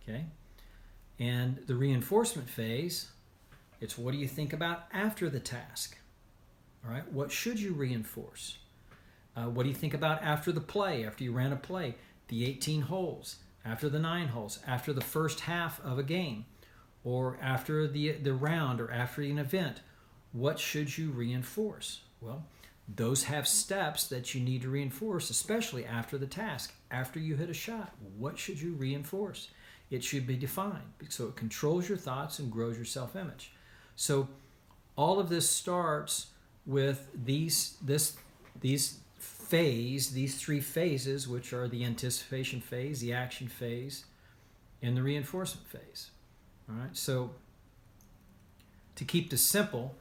Okay, 0.02 0.26
and 1.18 1.58
the 1.66 1.74
reinforcement 1.74 2.48
phase, 2.48 3.08
it's 3.80 3.96
what 3.96 4.12
do 4.12 4.18
you 4.18 4.28
think 4.28 4.52
about 4.52 4.84
after 4.92 5.30
the 5.30 5.40
task? 5.40 5.98
All 6.84 6.90
right, 6.90 7.10
what 7.12 7.32
should 7.32 7.60
you 7.60 7.72
reinforce? 7.72 8.58
Uh, 9.36 9.44
what 9.44 9.62
do 9.62 9.68
you 9.68 9.74
think 9.74 9.94
about 9.94 10.22
after 10.22 10.52
the 10.52 10.60
play, 10.60 11.06
after 11.06 11.24
you 11.24 11.32
ran 11.32 11.52
a 11.52 11.56
play, 11.56 11.94
the 12.28 12.44
18 12.44 12.82
holes, 12.82 13.36
after 13.64 13.88
the 13.88 13.98
nine 13.98 14.28
holes, 14.28 14.58
after 14.66 14.92
the 14.92 15.00
first 15.00 15.40
half 15.40 15.80
of 15.84 15.98
a 15.98 16.02
game? 16.02 16.44
Or 17.04 17.38
after 17.40 17.86
the, 17.86 18.12
the 18.12 18.34
round 18.34 18.80
or 18.80 18.90
after 18.90 19.22
an 19.22 19.38
event, 19.38 19.80
what 20.32 20.58
should 20.58 20.98
you 20.98 21.10
reinforce? 21.10 22.02
Well, 22.20 22.44
those 22.88 23.24
have 23.24 23.46
steps 23.46 24.06
that 24.08 24.34
you 24.34 24.40
need 24.40 24.62
to 24.62 24.70
reinforce, 24.70 25.30
especially 25.30 25.84
after 25.84 26.16
the 26.16 26.26
task. 26.26 26.72
After 26.90 27.18
you 27.18 27.36
hit 27.36 27.50
a 27.50 27.54
shot, 27.54 27.94
what 28.16 28.38
should 28.38 28.60
you 28.60 28.72
reinforce? 28.72 29.48
It 29.90 30.04
should 30.04 30.26
be 30.26 30.36
defined 30.36 30.92
so 31.08 31.28
it 31.28 31.36
controls 31.36 31.88
your 31.88 31.98
thoughts 31.98 32.38
and 32.38 32.50
grows 32.50 32.76
your 32.76 32.84
self 32.84 33.16
image. 33.16 33.52
So, 33.96 34.28
all 34.96 35.18
of 35.18 35.28
this 35.28 35.48
starts 35.48 36.28
with 36.66 37.08
these 37.14 37.76
this 37.82 38.16
these 38.60 39.00
phase, 39.18 40.10
these 40.10 40.36
three 40.36 40.60
phases, 40.60 41.26
which 41.26 41.52
are 41.52 41.68
the 41.68 41.84
anticipation 41.84 42.60
phase, 42.60 43.00
the 43.00 43.12
action 43.12 43.48
phase, 43.48 44.04
and 44.82 44.96
the 44.96 45.02
reinforcement 45.02 45.66
phase. 45.68 46.10
All 46.68 46.76
right, 46.76 46.94
so 46.96 47.30
to 48.96 49.04
keep 49.04 49.30
this 49.30 49.42
simple 49.42 49.94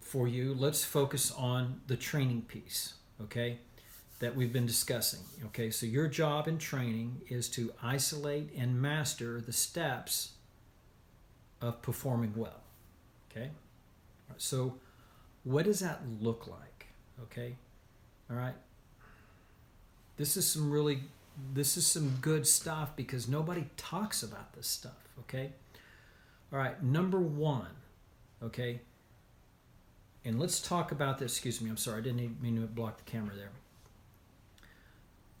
for 0.00 0.26
you, 0.26 0.54
let's 0.54 0.84
focus 0.84 1.30
on 1.32 1.80
the 1.86 1.96
training 1.96 2.42
piece, 2.42 2.94
okay, 3.20 3.58
that 4.20 4.34
we've 4.34 4.52
been 4.52 4.64
discussing. 4.64 5.20
Okay, 5.46 5.70
so 5.70 5.84
your 5.84 6.08
job 6.08 6.48
in 6.48 6.56
training 6.56 7.20
is 7.28 7.48
to 7.50 7.72
isolate 7.82 8.50
and 8.56 8.80
master 8.80 9.40
the 9.40 9.52
steps 9.52 10.32
of 11.60 11.82
performing 11.82 12.32
well. 12.34 12.62
Okay, 13.30 13.50
so 14.38 14.76
what 15.42 15.66
does 15.66 15.80
that 15.80 16.00
look 16.20 16.46
like? 16.46 16.86
Okay, 17.24 17.56
all 18.30 18.36
right, 18.36 18.54
this 20.16 20.38
is 20.38 20.46
some 20.46 20.70
really 20.70 21.02
this 21.52 21.76
is 21.76 21.86
some 21.86 22.14
good 22.20 22.46
stuff 22.46 22.94
because 22.96 23.28
nobody 23.28 23.66
talks 23.76 24.22
about 24.22 24.52
this 24.54 24.66
stuff, 24.66 25.08
okay? 25.20 25.52
All 26.52 26.58
right, 26.58 26.82
number 26.82 27.20
one, 27.20 27.70
okay? 28.42 28.80
and 30.24 30.40
let's 30.40 30.60
talk 30.60 30.90
about 30.90 31.18
this. 31.18 31.32
Excuse 31.32 31.60
me, 31.60 31.68
I'm 31.68 31.76
sorry, 31.76 31.98
I 31.98 32.00
didn't 32.00 32.40
mean 32.42 32.60
to 32.60 32.66
block 32.66 33.04
the 33.04 33.10
camera 33.10 33.34
there. 33.36 33.50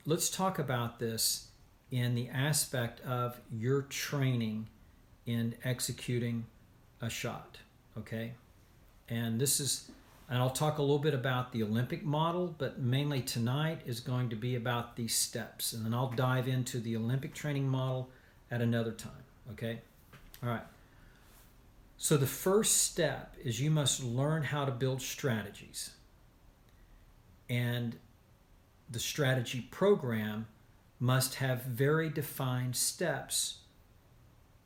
Let's 0.06 0.28
talk 0.28 0.58
about 0.58 0.98
this 0.98 1.48
in 1.90 2.14
the 2.14 2.28
aspect 2.28 3.00
of 3.00 3.40
your 3.50 3.82
training 3.82 4.68
in 5.26 5.54
executing 5.64 6.44
a 7.00 7.08
shot. 7.08 7.58
Okay, 7.96 8.32
and 9.08 9.40
this 9.40 9.60
is, 9.60 9.90
and 10.28 10.38
I'll 10.38 10.50
talk 10.50 10.78
a 10.78 10.82
little 10.82 10.98
bit 10.98 11.14
about 11.14 11.52
the 11.52 11.62
Olympic 11.62 12.04
model, 12.04 12.54
but 12.56 12.78
mainly 12.78 13.20
tonight 13.20 13.80
is 13.84 14.00
going 14.00 14.30
to 14.30 14.36
be 14.36 14.56
about 14.56 14.96
these 14.96 15.14
steps, 15.14 15.72
and 15.72 15.84
then 15.84 15.92
I'll 15.92 16.10
dive 16.10 16.48
into 16.48 16.80
the 16.80 16.96
Olympic 16.96 17.34
training 17.34 17.68
model 17.68 18.10
at 18.50 18.60
another 18.60 18.92
time. 18.92 19.12
Okay, 19.52 19.80
all 20.42 20.48
right. 20.48 20.62
So, 21.96 22.16
the 22.16 22.26
first 22.26 22.82
step 22.82 23.34
is 23.42 23.60
you 23.60 23.70
must 23.70 24.02
learn 24.02 24.42
how 24.42 24.64
to 24.64 24.72
build 24.72 25.00
strategies. 25.00 25.90
And 27.48 27.96
the 28.90 28.98
strategy 28.98 29.60
program 29.70 30.46
must 30.98 31.36
have 31.36 31.62
very 31.62 32.08
defined 32.08 32.76
steps 32.76 33.58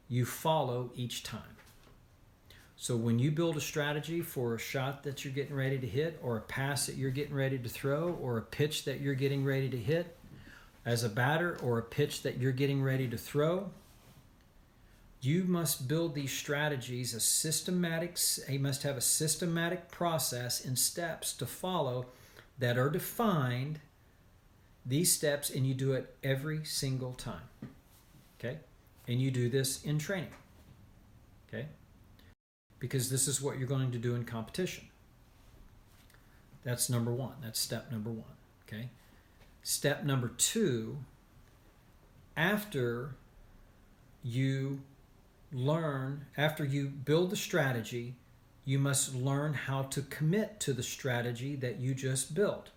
you 0.09 0.25
follow 0.25 0.91
each 0.95 1.23
time. 1.23 1.58
So, 2.81 2.95
when 2.95 3.19
you 3.19 3.33
build 3.33 3.57
a 3.57 3.61
strategy 3.61 4.23
for 4.23 4.55
a 4.55 4.59
shot 4.59 5.03
that 5.03 5.25
you're 5.25 5.35
getting 5.35 5.57
ready 5.57 5.81
to 5.81 5.87
hit, 5.87 6.21
or 6.23 6.37
a 6.37 6.41
pass 6.41 6.87
that 6.87 6.95
you're 6.95 7.11
getting 7.11 7.35
ready 7.35 7.59
to 7.59 7.69
throw, 7.69 8.17
or 8.23 8.39
a 8.39 8.43
pitch 8.43 8.85
that 8.85 9.01
you're 9.01 9.17
getting 9.17 9.45
ready 9.45 9.69
to 9.69 9.77
hit 9.77 10.17
as 10.87 11.03
a 11.03 11.09
batter, 11.09 11.59
or 11.61 11.79
a 11.79 11.83
pitch 11.83 12.23
that 12.23 12.39
you're 12.39 12.53
getting 12.53 12.81
ready 12.81 13.09
to 13.09 13.19
throw, 13.19 13.69
you 15.21 15.43
must 15.43 15.89
build 15.89 16.15
these 16.15 16.33
strategies 16.33 17.15
a 17.15 17.19
systematic 17.19 18.17
you 18.49 18.61
must 18.61 18.85
have 18.85 18.97
a 18.97 19.01
systematic 19.01 19.91
process 19.91 20.65
and 20.65 20.79
steps 20.79 21.33
to 21.33 21.47
follow 21.47 22.07
that 22.61 22.79
are 22.79 22.91
defined 22.91 23.81
these 24.87 25.13
steps 25.13 25.51
and 25.51 25.67
you 25.67 25.75
do 25.75 25.95
it 25.95 26.15
every 26.23 26.65
single 26.65 27.13
time. 27.15 27.49
Okay? 28.39 28.59
And 29.09 29.21
you 29.21 29.33
do 29.33 29.49
this 29.49 29.83
in 29.83 29.99
training 29.99 30.31
because 32.79 33.11
this 33.11 33.29
is 33.29 33.41
what 33.41 33.59
you're 33.59 33.69
going 33.69 33.91
to 33.91 33.99
do 33.99 34.15
in 34.15 34.25
competition 34.25 34.85
that's 36.65 36.89
number 36.89 37.13
one 37.13 37.35
that's 37.43 37.59
step 37.61 37.91
number 37.91 38.11
one 38.11 38.37
okay 38.67 38.91
step 39.63 40.05
number 40.05 40.29
two 40.37 40.99
after 42.37 43.17
you 44.23 44.81
learn, 45.53 46.27
after 46.37 46.65
you 46.65 46.87
build 46.87 47.31
the 47.31 47.37
strategy, 47.37 48.15
you 48.65 48.79
must 48.79 49.15
learn 49.15 49.55
how 49.55 49.83
to 49.83 50.03
commit 50.03 50.61
to 50.61 50.73
the 50.73 50.83
strategy 50.83 51.57
that 51.57 51.81
you 51.81 51.95
just 51.95 52.35
built. 52.35 52.71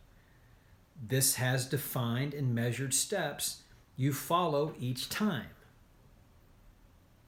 This 1.07 1.35
has 1.35 1.65
defined 1.65 2.33
and 2.33 2.55
measured 2.55 2.93
steps 2.93 3.63
you 3.97 4.13
follow 4.13 4.73
each 4.79 5.09
time. 5.09 5.49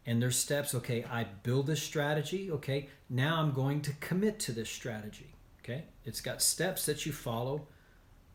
And 0.05 0.21
there's 0.21 0.37
steps, 0.37 0.75
okay, 0.75 1.05
I 1.09 1.23
build 1.23 1.67
this 1.67 1.81
strategy, 1.81 2.51
okay, 2.51 2.89
now 3.09 3.41
I'm 3.41 3.53
going 3.53 3.81
to 3.81 3.93
commit 4.01 4.39
to 4.41 4.51
this 4.51 4.69
strategy, 4.69 5.33
okay? 5.61 5.85
It's 6.03 6.19
got 6.19 6.41
steps 6.41 6.85
that 6.87 7.05
you 7.05 7.13
follow 7.13 7.67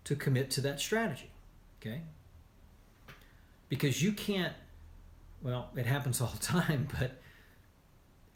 to 0.05 0.17
commit 0.17 0.51
to 0.53 0.63
that 0.63 0.81
strategy, 0.81 1.31
okay? 1.79 2.01
Because 3.69 4.03
you 4.03 4.13
can't 4.13 4.55
well, 5.43 5.71
it 5.77 5.87
happens 5.87 6.21
all 6.21 6.33
the 6.39 6.45
time, 6.45 6.89
but 6.99 7.13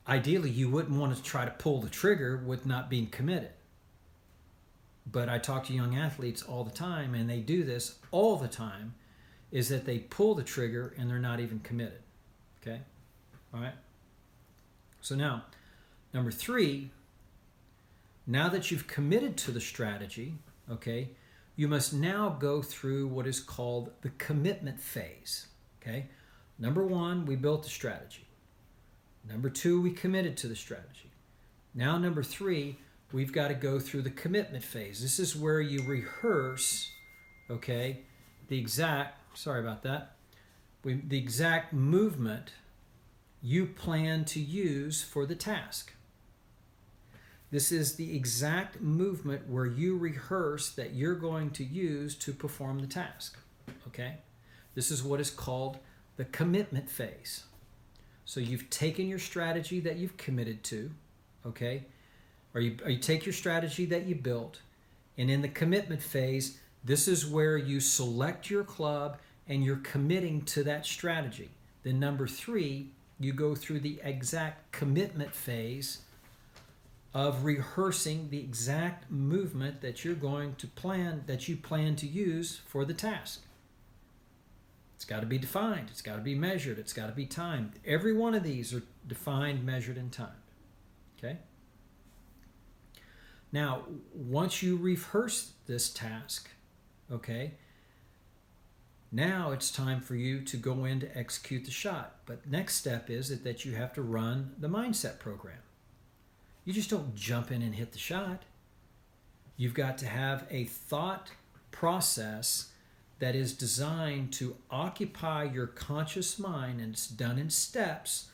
ideally 0.07 0.51
you 0.51 0.69
wouldn't 0.69 0.99
want 0.99 1.17
to 1.17 1.23
try 1.23 1.45
to 1.45 1.51
pull 1.51 1.81
the 1.81 1.89
trigger 1.89 2.43
with 2.45 2.67
not 2.67 2.91
being 2.91 3.07
committed. 3.07 3.51
But 5.11 5.29
I 5.29 5.39
talk 5.39 5.65
to 5.67 5.73
young 5.73 5.97
athletes 5.97 6.43
all 6.43 6.65
the 6.65 6.71
time, 6.71 7.15
and 7.15 7.29
they 7.29 7.41
do 7.41 7.65
this 7.65 7.97
all 8.13 8.37
the 8.37 8.49
time, 8.49 8.95
is 9.51 9.69
that 9.69 9.85
they 9.85 9.99
pull 9.99 10.35
the 10.35 10.45
trigger 10.45 10.95
and 10.97 11.11
they're 11.11 11.19
not 11.19 11.41
even 11.41 11.59
committed. 11.61 12.01
Okay? 12.61 12.81
All 13.55 13.61
right? 13.61 13.75
So 15.01 15.15
now, 15.15 15.45
number 16.15 16.31
three, 16.31 16.91
now 18.27 18.49
that 18.49 18.71
you've 18.71 18.87
committed 18.87 19.37
to 19.39 19.51
the 19.51 19.61
strategy, 19.61 20.35
okay, 20.71 21.11
you 21.57 21.69
must 21.69 21.93
now 21.93 22.31
go 22.31 22.63
through 22.63 23.09
what 23.09 23.27
is 23.27 23.41
called 23.41 23.91
the 24.03 24.11
commitment 24.11 24.81
phase. 24.81 25.47
Okay? 25.81 26.07
Number 26.59 26.87
one, 26.87 27.27
we 27.27 27.37
built 27.37 27.65
the 27.65 27.71
strategy. 27.71 28.27
Number 29.29 29.51
two, 29.51 29.81
we 29.81 29.91
committed 29.91 30.37
to 30.39 30.49
the 30.49 30.57
strategy. 30.57 31.11
Now, 31.75 31.99
number 31.99 32.23
three, 32.23 32.79
we've 33.13 33.33
got 33.33 33.49
to 33.49 33.55
go 33.55 33.79
through 33.79 34.03
the 34.03 34.11
commitment 34.11 34.65
phase. 34.65 35.01
This 35.01 35.19
is 35.19 35.37
where 35.37 35.61
you 35.61 35.83
rehearse, 35.83 36.91
okay, 37.51 38.01
the 38.49 38.59
exact, 38.59 39.37
sorry 39.37 39.61
about 39.61 39.83
that, 39.83 40.17
we, 40.85 40.95
the 40.95 41.19
exact 41.19 41.73
movement 41.73 42.53
you 43.43 43.67
plan 43.67 44.25
to 44.27 44.41
use 44.41 45.03
for 45.03 45.27
the 45.27 45.35
task. 45.35 45.93
This 47.51 47.71
is 47.71 47.97
the 47.97 48.17
exact 48.17 48.81
movement 48.81 49.49
where 49.49 49.67
you 49.67 49.99
rehearse 49.99 50.71
that 50.71 50.95
you're 50.95 51.15
going 51.15 51.51
to 51.51 51.65
use 51.65 52.15
to 52.17 52.33
perform 52.33 52.79
the 52.79 52.87
task. 52.87 53.37
Okay? 53.89 54.15
This 54.75 54.91
is 54.91 55.03
what 55.03 55.21
is 55.21 55.31
called 55.31 55.79
the 56.17 56.25
commitment 56.25 56.89
phase. 56.89 57.45
So 58.25 58.41
you've 58.41 58.71
taken 58.71 59.09
your 59.09 59.19
strategy 59.19 59.81
that 59.81 59.97
you've 59.97 60.17
committed 60.17 60.63
to, 60.65 60.91
okay? 61.45 61.85
Or 62.55 62.61
you, 62.61 62.77
or 62.85 62.91
you 62.91 62.99
take 62.99 63.27
your 63.27 63.33
strategy 63.33 63.85
that 63.87 64.07
you 64.07 64.15
built, 64.15 64.61
and 65.19 65.31
in 65.31 65.43
the 65.43 65.49
commitment 65.49 66.03
phase, 66.03 66.59
this 66.85 67.09
is 67.09 67.27
where 67.27 67.57
you 67.57 67.81
select 67.81 68.49
your 68.49 68.65
club 68.65 69.19
and 69.49 69.65
you're 69.65 69.77
committing 69.77 70.43
to 70.43 70.63
that 70.65 70.87
strategy. 70.87 71.51
Then, 71.83 71.99
number 72.01 72.27
three, 72.27 72.91
you 73.25 73.33
go 73.33 73.55
through 73.55 73.81
the 73.81 74.01
exact 74.03 74.73
commitment 74.73 75.35
phase 75.35 76.03
of 77.15 77.45
rehearsing 77.45 78.31
the 78.31 78.39
exact 78.39 79.11
movement 79.11 79.81
that 79.83 80.05
you're 80.05 80.15
going 80.15 80.55
to 80.57 80.67
plan, 80.67 81.25
that 81.27 81.47
you 81.49 81.57
plan 81.57 81.95
to 81.97 82.07
use 82.07 82.61
for 82.67 82.85
the 82.85 82.95
task. 82.95 83.43
It's 84.97 85.05
got 85.05 85.21
to 85.21 85.27
be 85.27 85.37
defined. 85.37 85.89
It's 85.91 86.01
got 86.01 86.17
to 86.17 86.23
be 86.23 86.35
measured. 86.35 86.79
It's 86.79 86.93
got 86.93 87.09
to 87.09 87.13
be 87.13 87.27
timed. 87.27 87.73
Every 87.85 88.13
one 88.15 88.35
of 88.35 88.45
these 88.45 88.73
are 88.73 88.83
defined, 89.07 89.65
measured, 89.65 89.99
and 89.99 90.13
timed. 90.13 90.31
Okay? 91.19 91.39
Now, 93.51 93.83
once 94.15 94.63
you 94.63 94.77
rehearse 94.77 95.53
this 95.67 95.91
task, 95.91 96.49
okay, 97.11 97.55
now 99.13 99.51
it's 99.53 99.71
time 99.71 100.01
for 100.01 100.15
you 100.15 100.41
to 100.41 100.57
go 100.57 100.87
in 100.87 101.01
to 101.01 101.19
execute 101.19 101.67
the 101.67 101.71
shot. 101.71 102.17
But 102.25 102.51
next 102.51 102.77
step 102.77 103.11
is 103.11 103.43
that 103.43 103.65
you 103.65 103.75
have 103.75 103.93
to 103.95 104.03
run 104.03 104.53
the 104.59 104.69
mindset 104.69 105.19
program. 105.19 105.59
You 106.65 106.73
just 106.73 106.89
don't 106.89 107.15
jump 107.15 107.53
in 107.53 107.61
and 107.61 107.75
hit 107.75 107.93
the 107.93 107.99
shot. 107.99 108.45
You've 109.59 109.75
got 109.75 109.99
to 109.99 110.07
have 110.07 110.47
a 110.51 110.65
thought 110.65 111.31
process 111.71 112.71
that 113.19 113.37
is 113.37 113.53
designed 113.53 114.33
to 114.33 114.57
occupy 114.71 115.45
your 115.45 115.67
conscious 115.67 116.39
mind 116.39 116.81
and 116.81 116.95
it's 116.95 117.07
done 117.07 117.39
in 117.39 117.51
steps 117.51 118.31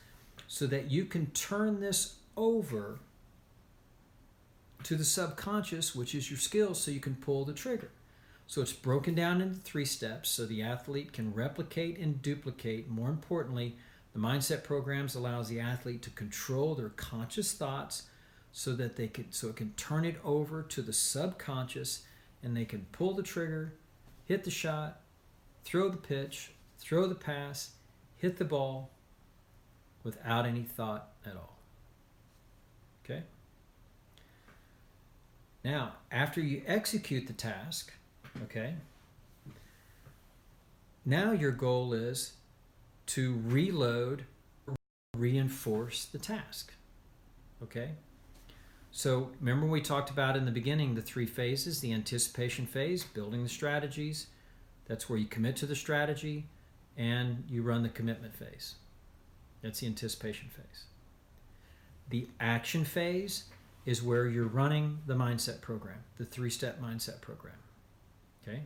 so 0.47 0.65
that 0.65 0.89
you 0.89 1.05
can 1.05 1.27
turn 1.27 1.81
this 1.81 2.15
over 2.37 2.99
to 4.83 4.95
the 4.95 5.03
subconscious, 5.03 5.93
which 5.93 6.15
is 6.15 6.31
your 6.31 6.39
skill, 6.39 6.73
so 6.73 6.89
you 6.89 6.99
can 6.99 7.15
pull 7.15 7.43
the 7.43 7.53
trigger. 7.53 7.91
So 8.49 8.63
it's 8.63 8.73
broken 8.73 9.13
down 9.13 9.41
into 9.41 9.59
three 9.59 9.85
steps 9.85 10.27
so 10.31 10.43
the 10.43 10.63
athlete 10.63 11.13
can 11.13 11.35
replicate 11.35 11.99
and 11.99 12.19
duplicate. 12.19 12.89
More 12.89 13.09
importantly, 13.09 13.75
the 14.11 14.19
mindset 14.19 14.63
programs 14.63 15.13
allows 15.13 15.49
the 15.49 15.59
athlete 15.59 16.01
to 16.01 16.09
control 16.09 16.73
their 16.73 16.89
conscious 16.89 17.53
thoughts 17.53 18.07
so 18.51 18.75
that 18.75 18.95
they 18.95 19.07
can 19.07 19.31
so 19.31 19.49
it 19.49 19.55
can 19.55 19.73
turn 19.73 20.03
it 20.03 20.19
over 20.23 20.63
to 20.63 20.81
the 20.81 20.91
subconscious 20.91 22.01
and 22.41 22.57
they 22.57 22.65
can 22.65 22.87
pull 22.91 23.13
the 23.13 23.21
trigger 23.21 23.75
hit 24.25 24.43
the 24.43 24.49
shot, 24.49 25.01
throw 25.63 25.87
the 25.89 25.97
pitch, 25.97 26.49
throw 26.79 27.05
the 27.05 27.13
pass, 27.13 27.73
hit 28.17 28.37
the 28.37 28.45
ball 28.45 28.89
without 30.03 30.47
any 30.47 30.63
thought 30.63 31.09
at 31.23 31.35
all. 31.35 31.59
Okay? 33.05 33.21
Now, 35.63 35.93
after 36.11 36.41
you 36.41 36.63
execute 36.65 37.27
the 37.27 37.33
task, 37.33 37.93
okay, 38.43 38.75
now 41.05 41.31
your 41.31 41.51
goal 41.51 41.93
is 41.93 42.33
to 43.07 43.41
reload, 43.47 44.25
reinforce 45.15 46.05
the 46.05 46.19
task. 46.19 46.73
Okay? 47.63 47.89
So 48.91 49.31
remember 49.39 49.65
we 49.65 49.81
talked 49.81 50.09
about 50.09 50.35
in 50.35 50.45
the 50.45 50.51
beginning 50.51 50.95
the 50.95 51.01
three 51.01 51.25
phases 51.25 51.79
the 51.79 51.93
anticipation 51.93 52.65
phase, 52.65 53.03
building 53.03 53.43
the 53.43 53.49
strategies. 53.49 54.27
That's 54.87 55.09
where 55.09 55.19
you 55.19 55.25
commit 55.25 55.55
to 55.57 55.65
the 55.65 55.75
strategy 55.75 56.45
and 56.97 57.43
you 57.49 57.61
run 57.61 57.83
the 57.83 57.89
commitment 57.89 58.35
phase. 58.35 58.75
That's 59.61 59.79
the 59.79 59.87
anticipation 59.87 60.49
phase. 60.49 60.85
The 62.09 62.27
action 62.39 62.85
phase 62.85 63.45
is 63.85 64.03
where 64.03 64.27
you're 64.27 64.47
running 64.47 64.99
the 65.07 65.15
mindset 65.15 65.61
program, 65.61 66.03
the 66.17 66.25
three 66.25 66.49
step 66.49 66.81
mindset 66.81 67.21
program. 67.21 67.55
Okay? 68.41 68.61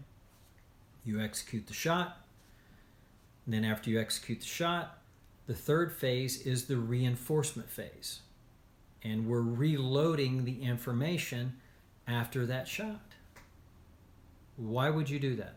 You 1.04 1.20
execute 1.20 1.68
the 1.68 1.74
shot. 1.74 2.18
And 3.46 3.54
then, 3.54 3.66
after 3.66 3.90
you 3.90 4.00
execute 4.00 4.40
the 4.40 4.46
shot, 4.46 5.00
the 5.48 5.54
third 5.54 5.92
phase 5.92 6.46
is 6.46 6.66
the 6.66 6.78
reinforcement 6.78 7.70
phase. 7.70 8.22
And 9.04 9.28
we're 9.28 9.42
reloading 9.42 10.46
the 10.46 10.64
information 10.64 11.58
after 12.08 12.46
that 12.46 12.68
shot. 12.68 13.02
Why 14.56 14.90
would 14.90 15.10
you 15.10 15.20
do 15.20 15.36
that? 15.36 15.56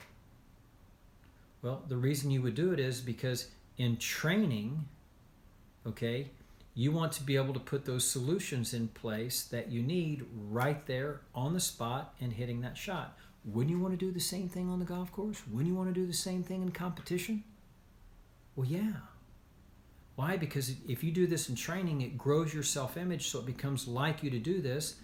Well, 1.62 1.82
the 1.86 1.96
reason 1.96 2.30
you 2.30 2.42
would 2.42 2.54
do 2.54 2.72
it 2.72 2.80
is 2.80 3.00
because 3.00 3.50
in 3.78 3.98
training, 3.98 4.86
okay, 5.86 6.30
you 6.74 6.92
want 6.92 7.12
to 7.12 7.22
be 7.22 7.36
able 7.36 7.54
to 7.54 7.60
put 7.60 7.84
those 7.84 8.08
solutions 8.08 8.74
in 8.74 8.88
place 8.88 9.44
that 9.44 9.70
you 9.70 9.82
need 9.82 10.26
right 10.48 10.84
there 10.86 11.20
on 11.34 11.54
the 11.54 11.60
spot 11.60 12.14
and 12.20 12.32
hitting 12.32 12.60
that 12.62 12.76
shot. 12.76 13.16
Wouldn't 13.46 13.70
you 13.70 13.78
want 13.78 13.98
to 13.98 14.04
do 14.04 14.10
the 14.10 14.20
same 14.20 14.48
thing 14.48 14.68
on 14.68 14.80
the 14.80 14.84
golf 14.84 15.12
course? 15.12 15.40
Wouldn't 15.48 15.68
you 15.68 15.74
want 15.74 15.88
to 15.88 15.98
do 15.98 16.06
the 16.06 16.12
same 16.12 16.42
thing 16.42 16.62
in 16.62 16.72
competition? 16.72 17.44
Well, 18.56 18.66
yeah. 18.66 18.92
Why? 20.16 20.36
Because 20.36 20.74
if 20.88 21.04
you 21.04 21.12
do 21.12 21.26
this 21.26 21.48
in 21.48 21.54
training, 21.54 22.00
it 22.00 22.18
grows 22.18 22.52
your 22.52 22.64
self 22.64 22.96
image 22.96 23.28
so 23.28 23.38
it 23.38 23.46
becomes 23.46 23.86
like 23.86 24.22
you 24.22 24.30
to 24.30 24.38
do 24.38 24.60
this. 24.60 24.96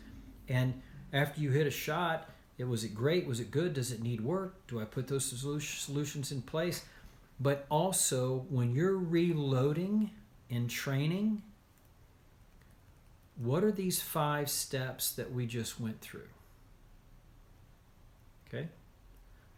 And 0.49 0.83
after 1.13 1.41
you 1.41 1.51
hit 1.51 1.67
a 1.67 1.71
shot, 1.71 2.31
it 2.59 2.65
was 2.65 2.83
it 2.83 2.95
great? 2.95 3.27
Was 3.27 3.39
it 3.39 3.51
good? 3.51 3.75
Does 3.75 3.93
it 3.93 4.03
need 4.03 4.21
work? 4.21 4.67
Do 4.67 4.81
I 4.81 4.85
put 4.85 5.07
those 5.07 5.25
solutions 5.25 6.33
in 6.33 6.43
place? 6.43 6.85
But 7.39 7.67
also, 7.71 8.47
when 8.51 8.75
you're 8.75 8.97
reloading 8.97 10.11
in 10.49 10.69
training, 10.69 11.43
what 13.37 13.63
are 13.63 13.73
these 13.73 14.01
five 14.01 14.51
steps 14.51 15.13
that 15.13 15.33
we 15.33 15.47
just 15.47 15.81
went 15.81 16.01
through? 16.01 16.29
Okay? 18.53 18.69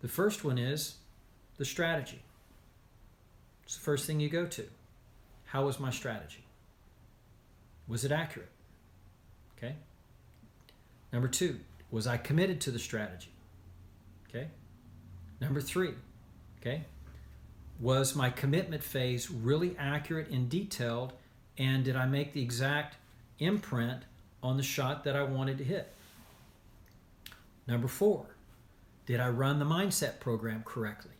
The 0.01 0.09
first 0.09 0.45
one 0.45 0.59
is 0.59 0.97
the 1.57 1.65
strategy. 1.65 2.23
It's 3.65 3.77
the 3.77 3.83
first 3.83 4.07
thing 4.07 4.21
you 4.21 4.29
go 4.29 4.47
to. 4.47 4.65
How 5.47 5.65
was 5.65 5.81
my 5.81 5.91
strategy? 5.91 6.45
Was 7.89 8.05
it 8.05 8.13
accurate? 8.13 8.51
Okay? 9.57 9.75
Number 11.13 11.29
two, 11.29 11.61
was 11.91 12.07
I 12.07 12.17
committed 12.17 12.61
to 12.63 12.71
the 12.71 12.79
strategy? 12.79 13.31
Okay? 14.29 14.49
Number 15.41 15.61
three, 15.61 15.95
okay? 16.61 16.85
Was 17.81 18.17
my 18.17 18.31
commitment 18.31 18.83
phase 18.83 19.31
really 19.31 19.77
accurate 19.79 20.29
and 20.29 20.49
detailed? 20.49 21.13
And 21.57 21.85
did 21.85 21.97
I 21.97 22.07
make 22.07 22.33
the 22.33 22.43
exact 22.43 22.97
imprint 23.39 24.03
on 24.43 24.57
the 24.57 24.63
shot 24.63 25.05
that 25.05 25.15
I 25.15 25.23
wanted 25.23 25.59
to 25.59 25.65
hit? 25.65 25.93
Number 27.67 27.89
four, 27.89 28.27
did 29.07 29.21
I 29.21 29.29
run 29.29 29.59
the 29.59 29.65
mindset 29.65 30.21
program 30.21 30.63
correctly? 30.65 31.13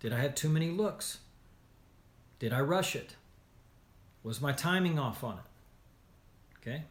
Did 0.00 0.12
I 0.12 0.20
have 0.20 0.34
too 0.34 0.48
many 0.48 0.70
looks? 0.70 1.18
Did 2.38 2.52
I 2.52 2.60
rush 2.60 2.96
it? 2.96 3.16
Was 4.22 4.40
my 4.40 4.52
timing 4.52 4.98
off 4.98 5.22
on 5.22 5.38
it? 5.38 6.58
Okay. 6.60 6.82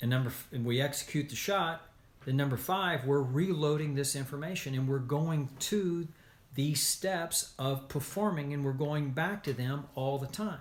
And 0.00 0.10
number, 0.10 0.32
and 0.52 0.64
we 0.64 0.80
execute 0.80 1.28
the 1.28 1.36
shot. 1.36 1.82
Then 2.24 2.36
number 2.36 2.56
five, 2.56 3.04
we're 3.04 3.22
reloading 3.22 3.94
this 3.94 4.16
information 4.16 4.74
and 4.74 4.88
we're 4.88 4.98
going 4.98 5.50
to 5.60 6.08
these 6.54 6.82
steps 6.82 7.52
of 7.58 7.88
performing 7.88 8.52
and 8.52 8.64
we're 8.64 8.72
going 8.72 9.10
back 9.10 9.42
to 9.44 9.52
them 9.52 9.84
all 9.94 10.18
the 10.18 10.26
time. 10.26 10.60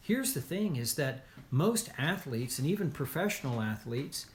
Here's 0.00 0.34
the 0.34 0.40
thing: 0.40 0.76
is 0.76 0.94
that 0.94 1.24
most 1.50 1.90
athletes 1.98 2.58
and 2.58 2.68
even 2.68 2.90
professional 2.92 3.60
athletes, 3.60 4.26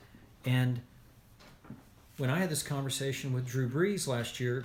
and 0.46 0.82
when 2.21 2.29
I 2.29 2.38
had 2.38 2.51
this 2.51 2.62
conversation 2.62 3.34
with 3.34 3.47
Drew 3.47 3.67
Brees 3.67 4.05
last 4.05 4.39
year, 4.39 4.63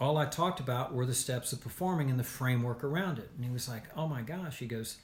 all 0.00 0.18
I 0.18 0.26
talked 0.26 0.58
about 0.58 0.92
were 0.92 1.06
the 1.06 1.14
steps 1.14 1.52
of 1.52 1.60
performing 1.60 2.10
and 2.10 2.18
the 2.18 2.24
framework 2.24 2.82
around 2.82 3.20
it. 3.20 3.30
And 3.36 3.44
he 3.44 3.50
was 3.52 3.68
like, 3.68 3.84
"Oh 3.96 4.08
my 4.08 4.22
gosh!" 4.22 4.58
He 4.58 4.66
goes, 4.66 4.96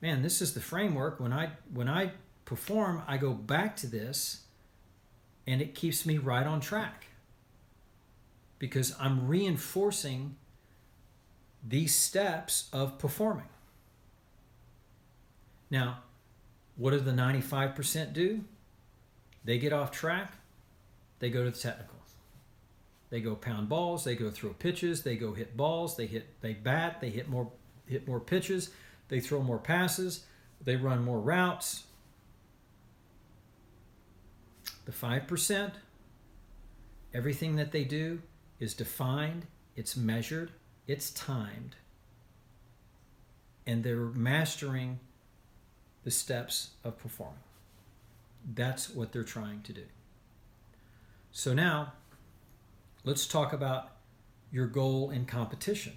"Man, 0.00 0.22
this 0.22 0.40
is 0.40 0.54
the 0.54 0.62
framework. 0.62 1.20
When 1.20 1.30
I 1.30 1.50
when 1.70 1.90
I 1.90 2.12
perform, 2.46 3.02
I 3.06 3.18
go 3.18 3.34
back 3.34 3.76
to 3.76 3.86
this, 3.86 4.44
and 5.46 5.60
it 5.60 5.74
keeps 5.74 6.06
me 6.06 6.16
right 6.16 6.46
on 6.46 6.60
track 6.62 7.08
because 8.58 8.98
I'm 8.98 9.28
reinforcing 9.28 10.36
these 11.62 11.94
steps 11.94 12.70
of 12.72 12.98
performing." 12.98 13.50
Now, 15.68 15.98
what 16.76 16.92
do 16.92 17.00
the 17.00 17.12
95% 17.12 18.14
do? 18.14 18.44
They 19.44 19.58
get 19.58 19.74
off 19.74 19.90
track, 19.90 20.32
they 21.18 21.30
go 21.30 21.44
to 21.44 21.50
the 21.50 21.58
technical. 21.58 21.96
They 23.08 23.20
go 23.20 23.36
pound 23.36 23.68
balls, 23.68 24.04
they 24.04 24.16
go 24.16 24.30
throw 24.30 24.50
pitches, 24.50 25.02
they 25.02 25.16
go 25.16 25.32
hit 25.32 25.56
balls, 25.56 25.96
they 25.96 26.06
hit 26.06 26.40
they 26.40 26.54
bat, 26.54 27.00
they 27.00 27.10
hit 27.10 27.28
more 27.28 27.50
hit 27.86 28.06
more 28.06 28.20
pitches, 28.20 28.70
they 29.08 29.20
throw 29.20 29.42
more 29.42 29.58
passes, 29.58 30.24
they 30.62 30.76
run 30.76 31.04
more 31.04 31.20
routes. 31.20 31.84
The 34.84 34.92
5%, 34.92 35.72
everything 37.12 37.56
that 37.56 37.72
they 37.72 37.82
do 37.82 38.22
is 38.60 38.72
defined, 38.74 39.46
it's 39.74 39.96
measured, 39.96 40.52
it's 40.86 41.10
timed. 41.10 41.74
And 43.66 43.82
they're 43.82 43.96
mastering 43.96 45.00
the 46.04 46.12
steps 46.12 46.70
of 46.84 46.98
performing. 46.98 47.38
That's 48.54 48.90
what 48.90 49.12
they're 49.12 49.24
trying 49.24 49.62
to 49.62 49.72
do. 49.72 49.82
So 51.36 51.52
now, 51.52 51.92
let's 53.04 53.26
talk 53.26 53.52
about 53.52 53.90
your 54.50 54.66
goal 54.66 55.10
in 55.10 55.26
competition. 55.26 55.92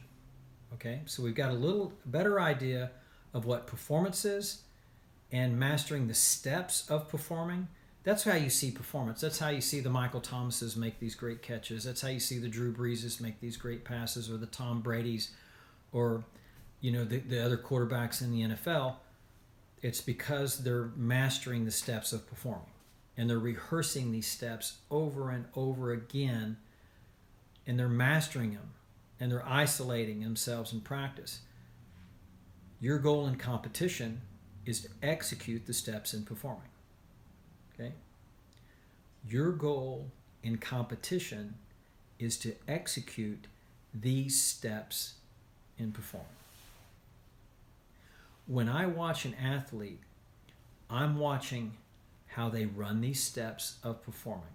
Okay, 0.74 1.00
so 1.06 1.24
we've 1.24 1.34
got 1.34 1.52
a 1.52 1.54
little 1.54 1.94
better 2.06 2.42
idea 2.42 2.92
of 3.34 3.46
what 3.46 3.66
performance 3.66 4.26
is 4.26 4.64
and 5.32 5.58
mastering 5.58 6.10
the 6.10 6.14
steps 6.14 6.90
of 6.90 7.08
performing. 7.08 7.70
That's 8.04 8.26
how 8.26 8.36
you 8.36 8.50
see 8.50 8.70
performance. 8.70 9.22
That's 9.22 9.40
how 9.40 9.48
you 9.48 9.62
see 9.62 9.80
the 9.80 9.90
Michael 9.90 10.20
Thomases 10.20 10.76
make 10.76 11.00
these 11.00 11.16
great 11.16 11.42
catches. 11.42 11.86
That's 11.86 12.02
how 12.02 12.10
you 12.10 12.20
see 12.20 12.38
the 12.38 12.50
Drew 12.50 12.74
Breeses 12.74 13.22
make 13.22 13.40
these 13.40 13.56
great 13.56 13.86
passes 13.86 14.30
or 14.30 14.36
the 14.36 14.46
Tom 14.46 14.82
Brady's 14.82 15.32
or 15.94 16.26
you 16.82 16.92
know 16.92 17.06
the, 17.06 17.20
the 17.20 17.42
other 17.42 17.58
quarterbacks 17.58 18.22
in 18.22 18.34
the 18.34 18.42
NFL 18.42 18.96
it's 19.82 20.02
because 20.02 20.66
they're 20.66 20.92
mastering 20.98 21.64
the 21.64 21.72
steps 21.72 22.12
of 22.12 22.28
performing 22.28 22.68
and 23.20 23.30
they're 23.30 23.38
rehearsing 23.38 24.12
these 24.12 24.26
steps 24.26 24.78
over 24.90 25.30
and 25.30 25.46
over 25.54 25.92
again 25.92 26.56
and 27.68 27.78
they're 27.78 27.90
mastering 27.90 28.54
them 28.54 28.72
and 29.20 29.32
they're 29.32 29.48
isolating 29.48 30.22
themselves 30.22 30.72
in 30.72 30.80
practice. 30.80 31.42
Your 32.80 32.98
goal 32.98 33.28
in 33.28 33.36
competition 33.36 34.22
is 34.66 34.82
to 34.82 34.90
execute 35.04 35.66
the 35.66 35.74
steps 35.74 36.14
in 36.14 36.24
performing. 36.24 36.70
Okay? 37.74 37.92
Your 39.28 39.52
goal 39.52 40.10
in 40.42 40.58
competition 40.58 41.56
is 42.18 42.38
to 42.38 42.56
execute 42.68 43.48
these 43.94 44.42
steps 44.42 45.16
in 45.78 45.92
performing 45.92 46.30
when 48.50 48.68
I 48.68 48.88
watch 48.88 49.26
an 49.26 49.36
athlete, 49.36 50.02
I'm 50.90 51.20
watching 51.20 51.74
how 52.30 52.50
they 52.50 52.66
run 52.66 53.02
these 53.02 53.22
steps 53.22 53.78
of 53.84 54.04
performing. 54.04 54.46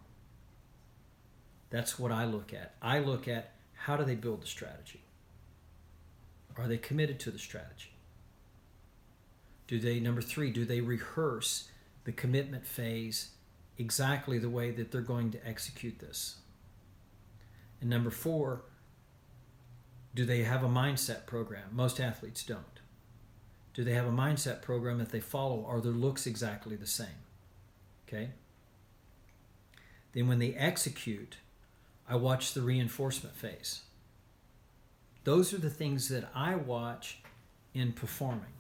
That's 1.71 1.99
what 1.99 2.13
I 2.13 2.25
look 2.25 2.55
at. 2.55 2.75
I 2.81 3.01
look 3.01 3.27
at 3.27 3.53
how 3.75 3.97
do 3.97 4.05
they 4.05 4.15
build 4.15 4.43
the 4.43 4.47
strategy? 4.47 5.03
Are 6.57 6.69
they 6.69 6.79
committed 6.79 7.19
to 7.21 7.31
the 7.31 7.39
strategy? 7.39 7.91
Do 9.67 9.81
they, 9.81 9.99
number 9.99 10.23
three, 10.23 10.51
do 10.51 10.65
they 10.65 10.81
rehearse 10.81 11.69
the 12.05 12.13
commitment 12.13 12.67
phase 12.67 13.31
exactly 13.77 14.39
the 14.39 14.49
way 14.49 14.71
that 14.71 14.93
they're 14.93 15.01
going 15.01 15.33
to 15.33 15.47
execute 15.47 15.99
this? 15.99 16.37
And 17.81 17.91
number 17.91 18.11
four, 18.11 18.63
do 20.15 20.25
they 20.25 20.45
have 20.45 20.63
a 20.63 20.69
mindset 20.69 21.27
program? 21.27 21.71
Most 21.73 21.99
athletes 21.99 22.45
don't. 22.45 22.65
Do 23.73 23.83
they 23.83 23.95
have 23.95 24.07
a 24.07 24.13
mindset 24.13 24.63
program 24.63 24.99
that 24.99 25.11
they 25.11 25.21
follow? 25.21 25.67
Are 25.67 25.81
their 25.81 25.93
looks 25.93 26.27
exactly 26.27 26.77
the 26.77 26.87
same? 26.87 27.09
Okay. 28.15 28.31
Then 30.13 30.29
when 30.29 30.39
they 30.39 30.55
execute, 30.55 31.39
I 32.09 32.17
watch 32.17 32.55
the 32.55 32.63
reinforcement 32.63 33.35
phase. 33.35 33.83
Those 35.25 35.53
are 35.53 35.59
the 35.59 35.71
things 35.71 36.09
that 36.11 36.29
I 36.35 36.55
watch 36.55 37.23
in 37.73 37.93
performing. 37.93 38.53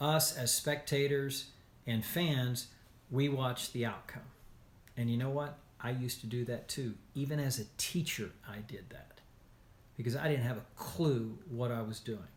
Us 0.00 0.36
as 0.36 0.52
spectators 0.52 1.50
and 1.86 2.04
fans, 2.04 2.68
we 3.10 3.28
watch 3.28 3.72
the 3.72 3.86
outcome. 3.86 4.22
And 4.96 5.10
you 5.10 5.16
know 5.16 5.30
what? 5.30 5.58
I 5.80 5.90
used 5.90 6.20
to 6.20 6.26
do 6.26 6.44
that 6.46 6.68
too. 6.68 6.94
Even 7.14 7.38
as 7.40 7.58
a 7.58 7.64
teacher, 7.78 8.30
I 8.46 8.58
did 8.58 8.90
that 8.90 9.20
because 9.96 10.16
I 10.16 10.28
didn't 10.28 10.44
have 10.44 10.58
a 10.58 10.66
clue 10.76 11.38
what 11.48 11.70
I 11.70 11.82
was 11.82 12.00
doing. 12.00 12.28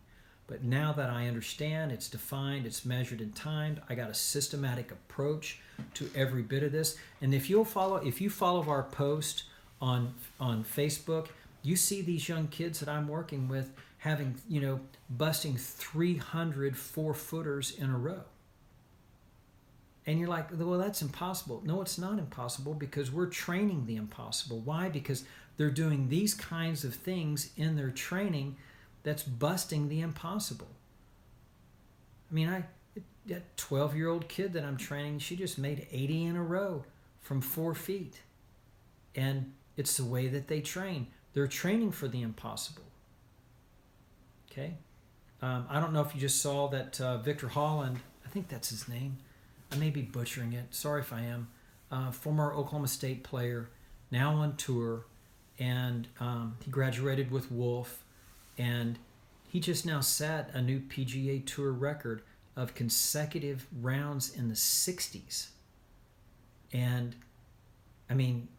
But 0.52 0.66
now 0.66 0.92
that 0.92 1.10
I 1.10 1.30
understand, 1.30 1.94
it's 1.94 2.10
defined, 2.10 2.66
it's 2.66 2.84
measured 2.84 3.22
and 3.22 3.34
timed. 3.34 3.82
I 3.88 3.96
got 3.96 4.10
a 4.10 4.14
systematic 4.14 4.92
approach 4.92 5.62
to 5.94 6.12
every 6.14 6.42
bit 6.42 6.62
of 6.62 6.74
this. 6.74 6.98
And 7.22 7.34
if 7.34 7.50
you'll 7.50 7.64
follow, 7.64 7.96
if 7.96 8.20
you 8.20 8.30
follow 8.30 8.68
our 8.68 8.84
post 8.84 9.46
on 9.80 10.14
on 10.42 10.66
Facebook, 10.66 11.28
you 11.64 11.78
see 11.78 12.02
these 12.02 12.28
young 12.28 12.50
kids 12.50 12.82
that 12.82 12.90
I'm 12.90 13.08
working 13.08 13.48
with 13.48 13.72
having, 14.00 14.36
you 14.50 14.60
know, 14.60 14.82
busting 15.10 15.56
300 15.56 16.76
four 16.76 17.14
footers 17.14 17.72
in 17.78 17.90
a 17.90 17.98
row. 17.98 18.24
And 20.06 20.20
you're 20.20 20.28
like, 20.28 20.50
well, 20.52 20.80
that's 20.80 21.02
impossible. 21.02 21.62
No, 21.64 21.80
it's 21.80 21.98
not 21.98 22.20
impossible 22.20 22.74
because 22.74 23.10
we're 23.10 23.28
training 23.28 23.86
the 23.86 23.96
impossible. 23.96 24.60
Why? 24.60 24.90
Because 24.90 25.24
they're 25.56 25.72
doing 25.72 26.10
these 26.10 26.34
kinds 26.34 26.84
of 26.84 26.94
things 26.94 27.52
in 27.56 27.78
their 27.78 27.92
training 27.92 28.58
that's 29.04 29.24
busting 29.24 29.90
the 29.90 30.02
impossible. 30.02 30.70
I 32.30 32.34
mean, 32.34 32.50
I 32.50 32.66
that 33.26 33.56
12 33.58 33.96
year 33.96 34.10
old 34.10 34.28
kid 34.28 34.54
that 34.54 34.64
I'm 34.64 34.78
training, 34.78 35.20
she 35.20 35.36
just 35.36 35.58
made 35.58 35.88
80 35.92 36.26
in 36.26 36.36
a 36.36 36.44
row 36.44 36.86
from 37.20 37.42
four 37.42 37.74
feet. 37.74 38.22
And 39.16 39.54
it's 39.78 39.98
the 39.98 40.06
way 40.06 40.28
that 40.28 40.48
they 40.48 40.62
train. 40.62 41.08
They're 41.34 41.48
training 41.48 41.92
for 41.92 42.08
the 42.08 42.22
impossible. 42.22 42.84
Okay? 44.52 44.76
Um, 45.42 45.66
I 45.70 45.80
don't 45.80 45.94
know 45.94 46.02
if 46.02 46.14
you 46.14 46.22
just 46.22 46.42
saw 46.42 46.68
that 46.70 47.00
uh, 47.00 47.18
Victor 47.18 47.48
Holland, 47.50 48.00
I 48.26 48.30
think 48.30 48.48
that's 48.48 48.70
his 48.70 48.88
name. 48.88 49.18
I 49.72 49.78
may 49.78 49.90
be 49.90 50.02
butchering 50.02 50.54
it. 50.54 50.74
Sorry 50.76 51.02
if 51.02 51.14
I 51.14 51.22
am. 51.22 51.48
Uh, 51.90 52.12
former 52.12 52.54
Oklahoma 52.54 52.88
State 52.88 53.24
player, 53.24 53.70
now 54.12 54.36
on 54.36 54.56
tour, 54.56 55.06
and 55.60 56.08
um, 56.20 56.58
he 56.64 56.72
graduated 56.72 57.32
with 57.32 57.52
Wolff, 57.52 58.04
and 58.62 59.00
he 59.50 59.60
just 59.60 59.88
now 59.88 60.02
set 60.02 60.52
a 60.54 60.62
new 60.62 60.80
PGA 60.80 61.44
Tour 61.44 61.72
record 61.72 62.22
of 62.56 62.76
consecutive 62.76 63.66
rounds 63.82 64.36
in 64.36 64.50
the 64.50 64.54
60s. 64.54 65.48
And 66.72 67.16
I 68.08 68.14
mean, 68.14 68.50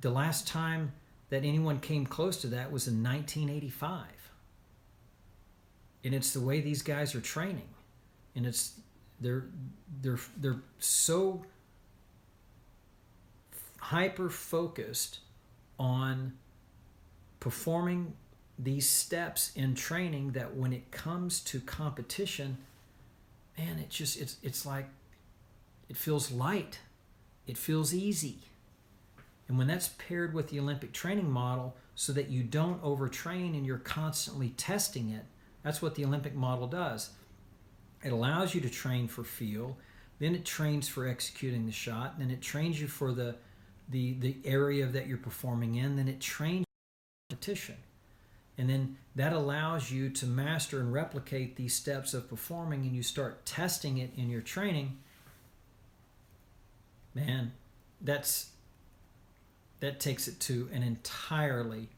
the 0.00 0.10
last 0.10 0.46
time 0.46 0.92
that 1.30 1.44
anyone 1.44 1.80
came 1.80 2.06
close 2.06 2.40
to 2.42 2.46
that 2.48 2.70
was 2.70 2.86
in 2.86 3.02
1985. 3.02 4.06
And 6.04 6.14
it's 6.14 6.32
the 6.32 6.40
way 6.40 6.60
these 6.60 6.82
guys 6.82 7.16
are 7.16 7.20
training. 7.20 7.68
And 8.36 8.46
it's 8.46 8.78
they're 9.20 9.46
they're 10.00 10.20
they're 10.36 10.62
so 10.78 11.44
hyper 13.80 14.30
focused 14.30 15.18
on 15.80 16.34
performing 17.40 18.14
these 18.58 18.88
steps 18.88 19.52
in 19.54 19.74
training 19.74 20.32
that 20.32 20.56
when 20.56 20.72
it 20.72 20.90
comes 20.90 21.40
to 21.40 21.60
competition 21.60 22.58
man 23.56 23.78
it 23.78 23.88
just 23.88 24.20
it's 24.20 24.36
it's 24.42 24.66
like 24.66 24.88
it 25.88 25.96
feels 25.96 26.30
light. 26.30 26.80
It 27.46 27.56
feels 27.56 27.94
easy. 27.94 28.40
And 29.48 29.56
when 29.56 29.66
that's 29.66 29.88
paired 29.88 30.34
with 30.34 30.50
the 30.50 30.60
olympic 30.60 30.92
training 30.92 31.30
model 31.30 31.74
so 31.94 32.12
that 32.12 32.28
you 32.28 32.42
don't 32.42 32.82
overtrain 32.82 33.56
and 33.56 33.64
you're 33.64 33.78
constantly 33.78 34.50
testing 34.50 35.10
it 35.10 35.24
that's 35.62 35.82
what 35.82 35.94
the 35.94 36.04
olympic 36.04 36.34
model 36.34 36.66
does. 36.66 37.10
It 38.04 38.12
allows 38.12 38.54
you 38.54 38.60
to 38.60 38.70
train 38.70 39.08
for 39.08 39.24
feel, 39.24 39.76
then 40.18 40.34
it 40.34 40.44
trains 40.44 40.88
for 40.88 41.08
executing 41.08 41.66
the 41.66 41.72
shot, 41.72 42.18
then 42.18 42.30
it 42.30 42.40
trains 42.40 42.80
you 42.80 42.88
for 42.88 43.12
the 43.12 43.36
the 43.88 44.14
the 44.14 44.36
area 44.44 44.86
that 44.86 45.06
you're 45.06 45.18
performing 45.18 45.76
in, 45.76 45.96
then 45.96 46.08
it 46.08 46.20
trains 46.20 46.64
competition. 47.28 47.76
And 48.58 48.68
then 48.68 48.96
that 49.14 49.32
allows 49.32 49.90
you 49.90 50.10
to 50.10 50.26
master 50.26 50.80
and 50.80 50.92
replicate 50.92 51.56
these 51.56 51.74
steps 51.74 52.12
of 52.12 52.28
performing 52.28 52.82
and 52.82 52.94
you 52.94 53.04
start 53.04 53.46
testing 53.46 53.98
it 53.98 54.10
in 54.16 54.28
your 54.28 54.40
training. 54.40 54.98
Man, 57.14 57.52
that's 58.00 58.50
that 59.80 60.00
takes 60.00 60.26
it 60.26 60.40
to 60.40 60.68
an 60.72 60.82
entirely 60.82 61.88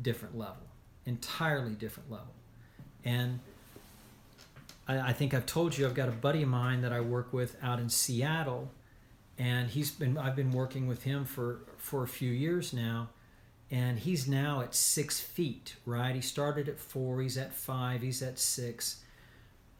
different 0.00 0.38
level. 0.38 0.62
Entirely 1.04 1.72
different 1.72 2.10
level. 2.10 2.34
And 3.04 3.40
I, 4.86 5.10
I 5.10 5.12
think 5.12 5.34
I've 5.34 5.46
told 5.46 5.76
you 5.76 5.86
I've 5.86 5.94
got 5.94 6.08
a 6.08 6.12
buddy 6.12 6.42
of 6.42 6.48
mine 6.48 6.82
that 6.82 6.92
I 6.92 7.00
work 7.00 7.32
with 7.32 7.56
out 7.62 7.80
in 7.80 7.88
Seattle, 7.88 8.70
and 9.38 9.68
he's 9.70 9.90
been 9.90 10.16
I've 10.16 10.36
been 10.36 10.52
working 10.52 10.86
with 10.86 11.02
him 11.02 11.24
for 11.24 11.60
for 11.78 12.02
a 12.02 12.08
few 12.08 12.30
years 12.30 12.72
now, 12.72 13.08
and 13.70 13.98
he's 13.98 14.28
now 14.28 14.60
at 14.60 14.74
six 14.74 15.20
feet. 15.20 15.76
Right, 15.84 16.14
he 16.14 16.20
started 16.20 16.68
at 16.68 16.78
four, 16.78 17.20
he's 17.20 17.36
at 17.36 17.54
five, 17.54 18.02
he's 18.02 18.22
at 18.22 18.38
six, 18.38 19.02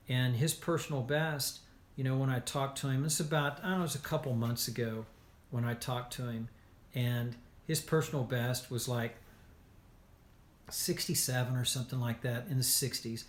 and 0.08 0.36
his 0.36 0.54
personal 0.54 1.02
best. 1.02 1.60
You 1.96 2.04
know, 2.04 2.16
when 2.16 2.28
I 2.28 2.40
talked 2.40 2.78
to 2.78 2.88
him, 2.88 3.04
it's 3.04 3.20
about 3.20 3.58
I 3.60 3.70
don't 3.70 3.72
know, 3.72 3.78
it 3.78 3.82
was 3.82 3.94
a 3.94 4.00
couple 4.00 4.34
months 4.34 4.68
ago 4.68 5.06
when 5.50 5.64
I 5.64 5.74
talked 5.74 6.12
to 6.14 6.28
him, 6.28 6.48
and 6.94 7.36
his 7.66 7.80
personal 7.80 8.24
best 8.24 8.70
was 8.70 8.88
like 8.88 9.16
67 10.70 11.56
or 11.56 11.64
something 11.64 12.00
like 12.00 12.22
that 12.22 12.46
in 12.50 12.58
the 12.58 12.64
60s 12.64 13.24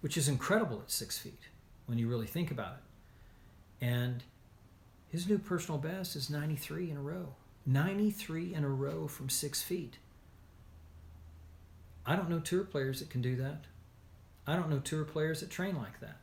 which 0.00 0.16
is 0.16 0.28
incredible 0.28 0.80
at 0.80 0.90
six 0.90 1.18
feet 1.18 1.40
when 1.86 1.98
you 1.98 2.08
really 2.08 2.26
think 2.26 2.50
about 2.50 2.74
it. 2.74 3.84
And 3.84 4.22
his 5.10 5.28
new 5.28 5.38
personal 5.38 5.78
best 5.78 6.16
is 6.16 6.30
93 6.30 6.90
in 6.90 6.96
a 6.96 7.00
row. 7.00 7.34
93 7.68 8.54
in 8.54 8.64
a 8.64 8.68
row 8.68 9.06
from 9.06 9.28
six 9.28 9.62
feet. 9.62 9.98
I 12.06 12.16
don't 12.16 12.30
know 12.30 12.40
tour 12.40 12.64
players 12.64 13.00
that 13.00 13.10
can 13.10 13.20
do 13.20 13.36
that. 13.36 13.64
I 14.46 14.56
don't 14.56 14.70
know 14.70 14.78
tour 14.78 15.04
players 15.04 15.40
that 15.40 15.50
train 15.50 15.76
like 15.76 16.00
that. 16.00 16.16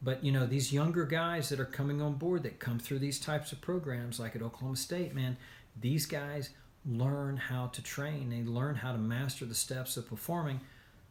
But 0.00 0.22
you 0.22 0.30
know, 0.30 0.46
these 0.46 0.72
younger 0.72 1.06
guys 1.06 1.48
that 1.48 1.58
are 1.58 1.64
coming 1.64 2.00
on 2.00 2.14
board 2.14 2.44
that 2.44 2.60
come 2.60 2.78
through 2.78 3.00
these 3.00 3.18
types 3.18 3.50
of 3.50 3.60
programs 3.60 4.20
like 4.20 4.36
at 4.36 4.42
Oklahoma 4.42 4.76
State, 4.76 5.12
man, 5.12 5.36
these 5.80 6.06
guys 6.06 6.50
learn 6.86 7.36
how 7.36 7.66
to 7.68 7.82
train. 7.82 8.30
They 8.30 8.48
learn 8.48 8.76
how 8.76 8.92
to 8.92 8.98
master 8.98 9.46
the 9.46 9.54
steps 9.56 9.96
of 9.96 10.08
performing. 10.08 10.60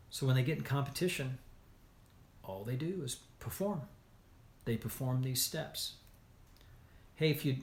So 0.10 0.26
when 0.26 0.38
they 0.38 0.44
get 0.44 0.60
in 0.60 0.64
competition, 0.64 1.40
all 2.46 2.64
they 2.64 2.76
do 2.76 3.02
is 3.04 3.16
perform. 3.40 3.82
They 4.64 4.78
perform 4.78 5.22
these 5.24 5.42
steps. 5.42 5.96
Hey, 7.16 7.30
if 7.30 7.44
you 7.44 7.58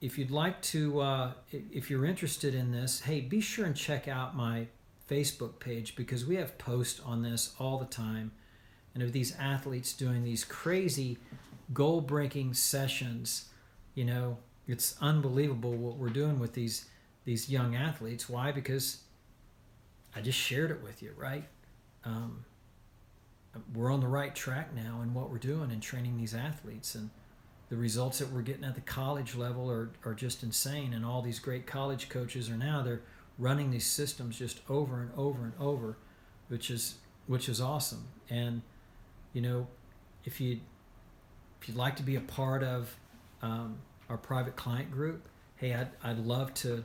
if 0.00 0.16
you'd 0.16 0.30
like 0.30 0.60
to, 0.62 1.00
uh, 1.00 1.32
if 1.50 1.90
you're 1.90 2.06
interested 2.06 2.54
in 2.54 2.72
this, 2.72 3.00
hey, 3.00 3.20
be 3.20 3.40
sure 3.40 3.66
and 3.66 3.76
check 3.76 4.08
out 4.08 4.34
my 4.34 4.66
Facebook 5.08 5.58
page 5.58 5.94
because 5.94 6.24
we 6.24 6.36
have 6.36 6.56
posts 6.56 7.00
on 7.00 7.22
this 7.22 7.54
all 7.58 7.78
the 7.78 7.84
time, 7.86 8.32
and 8.94 9.02
of 9.02 9.12
these 9.12 9.36
athletes 9.36 9.92
doing 9.92 10.24
these 10.24 10.44
crazy 10.44 11.18
goal-breaking 11.72 12.54
sessions. 12.54 13.50
You 13.94 14.04
know, 14.04 14.38
it's 14.66 14.96
unbelievable 15.00 15.72
what 15.72 15.96
we're 15.96 16.08
doing 16.08 16.38
with 16.38 16.54
these 16.54 16.86
these 17.24 17.50
young 17.50 17.76
athletes. 17.76 18.28
Why? 18.28 18.50
Because 18.50 19.02
I 20.16 20.22
just 20.22 20.38
shared 20.38 20.70
it 20.70 20.82
with 20.82 21.02
you, 21.02 21.12
right? 21.16 21.44
Um, 22.04 22.44
we're 23.74 23.92
on 23.92 24.00
the 24.00 24.08
right 24.08 24.34
track 24.34 24.74
now 24.74 25.00
in 25.02 25.12
what 25.12 25.30
we're 25.30 25.38
doing 25.38 25.70
and 25.70 25.82
training 25.82 26.16
these 26.16 26.34
athletes 26.34 26.94
and 26.94 27.10
the 27.70 27.76
results 27.76 28.18
that 28.18 28.30
we're 28.30 28.42
getting 28.42 28.64
at 28.64 28.74
the 28.74 28.80
college 28.82 29.36
level 29.36 29.70
are, 29.70 29.90
are 30.04 30.12
just 30.12 30.42
insane. 30.42 30.92
And 30.92 31.06
all 31.06 31.22
these 31.22 31.38
great 31.38 31.66
college 31.66 32.08
coaches 32.08 32.50
are 32.50 32.56
now 32.56 32.82
they're 32.82 33.02
running 33.38 33.70
these 33.70 33.86
systems 33.86 34.36
just 34.38 34.60
over 34.68 35.00
and 35.00 35.10
over 35.16 35.44
and 35.44 35.54
over 35.58 35.96
which 36.48 36.68
is 36.68 36.96
which 37.26 37.48
is 37.48 37.60
awesome. 37.60 38.06
And 38.28 38.62
you 39.32 39.40
know 39.40 39.68
if 40.24 40.40
you 40.40 40.60
if 41.62 41.68
you'd 41.68 41.76
like 41.76 41.96
to 41.96 42.02
be 42.02 42.16
a 42.16 42.20
part 42.20 42.62
of 42.62 42.94
um, 43.40 43.78
our 44.08 44.18
private 44.18 44.56
client 44.56 44.90
group 44.90 45.28
hey 45.56 45.72
I'd, 45.72 45.88
I'd 46.02 46.18
love 46.18 46.52
to 46.54 46.84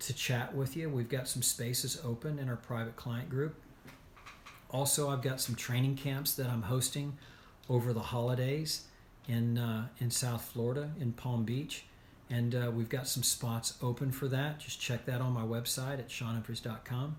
to 0.00 0.12
chat 0.14 0.54
with 0.54 0.76
you. 0.76 0.88
We've 0.88 1.08
got 1.08 1.28
some 1.28 1.42
spaces 1.42 2.00
open 2.02 2.38
in 2.38 2.48
our 2.48 2.56
private 2.56 2.96
client 2.96 3.28
group. 3.28 3.54
Also, 4.70 5.08
I've 5.08 5.22
got 5.22 5.40
some 5.40 5.54
training 5.54 5.96
camps 5.96 6.34
that 6.34 6.48
I'm 6.48 6.62
hosting 6.62 7.16
over 7.68 7.92
the 7.92 8.00
holidays 8.00 8.86
in 9.28 9.58
uh, 9.58 9.88
in 9.98 10.10
South 10.10 10.44
Florida 10.44 10.90
in 11.00 11.12
Palm 11.12 11.44
Beach, 11.44 11.84
and 12.30 12.54
uh, 12.54 12.70
we've 12.74 12.88
got 12.88 13.08
some 13.08 13.22
spots 13.22 13.74
open 13.82 14.12
for 14.12 14.28
that. 14.28 14.58
Just 14.58 14.80
check 14.80 15.06
that 15.06 15.20
on 15.20 15.32
my 15.32 15.42
website 15.42 15.98
at 15.98 16.08
shawnhumphreys.com. 16.08 17.16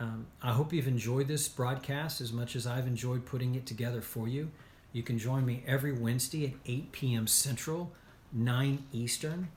Um, 0.00 0.26
I 0.42 0.52
hope 0.52 0.72
you've 0.72 0.86
enjoyed 0.86 1.26
this 1.26 1.48
broadcast 1.48 2.20
as 2.20 2.32
much 2.32 2.54
as 2.54 2.66
I've 2.66 2.86
enjoyed 2.86 3.26
putting 3.26 3.56
it 3.56 3.66
together 3.66 4.00
for 4.00 4.28
you. 4.28 4.50
You 4.92 5.02
can 5.02 5.18
join 5.18 5.44
me 5.44 5.62
every 5.66 5.92
Wednesday 5.92 6.46
at 6.46 6.52
8 6.66 6.92
p.m. 6.92 7.26
Central, 7.26 7.92
9 8.32 8.84
Eastern. 8.92 9.48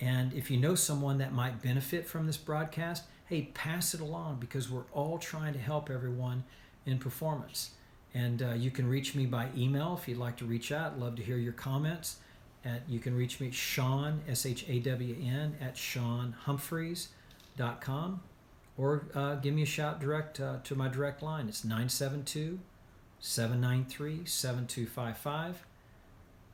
And 0.00 0.32
if 0.34 0.50
you 0.50 0.58
know 0.58 0.74
someone 0.74 1.18
that 1.18 1.32
might 1.32 1.62
benefit 1.62 2.06
from 2.06 2.26
this 2.26 2.36
broadcast, 2.36 3.04
hey, 3.26 3.50
pass 3.54 3.94
it 3.94 4.00
along 4.00 4.38
because 4.40 4.70
we're 4.70 4.84
all 4.92 5.18
trying 5.18 5.52
to 5.52 5.58
help 5.58 5.88
everyone 5.88 6.44
in 6.84 6.98
performance. 6.98 7.70
And 8.16 8.42
uh, 8.42 8.54
you 8.54 8.70
can 8.70 8.88
reach 8.88 9.14
me 9.14 9.26
by 9.26 9.48
email 9.54 9.98
if 10.00 10.08
you'd 10.08 10.16
like 10.16 10.38
to 10.38 10.46
reach 10.46 10.72
out. 10.72 10.98
Love 10.98 11.16
to 11.16 11.22
hear 11.22 11.36
your 11.36 11.52
comments. 11.52 12.16
At, 12.64 12.80
you 12.88 12.98
can 12.98 13.14
reach 13.14 13.40
me 13.40 13.50
Shawn 13.50 14.22
S 14.26 14.46
H 14.46 14.64
A 14.68 14.78
W 14.78 15.14
N, 15.22 15.54
at 15.60 15.74
ShawnHumphreys.com 15.74 18.20
or 18.78 19.06
uh, 19.14 19.36
give 19.36 19.54
me 19.54 19.62
a 19.62 19.66
shout 19.66 20.00
direct 20.00 20.38
uh, 20.40 20.56
to 20.64 20.74
my 20.74 20.88
direct 20.88 21.22
line. 21.22 21.48
It's 21.48 21.64
972 21.64 22.58
793 23.20 24.24
7255. 24.24 25.66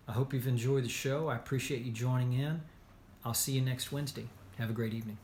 I 0.08 0.12
hope 0.12 0.32
you've 0.32 0.48
enjoyed 0.48 0.84
the 0.84 0.88
show. 0.88 1.28
I 1.28 1.36
appreciate 1.36 1.82
you 1.82 1.92
joining 1.92 2.32
in. 2.32 2.62
I'll 3.24 3.34
see 3.34 3.52
you 3.52 3.60
next 3.60 3.92
Wednesday. 3.92 4.26
Have 4.58 4.70
a 4.70 4.72
great 4.72 4.94
evening. 4.94 5.18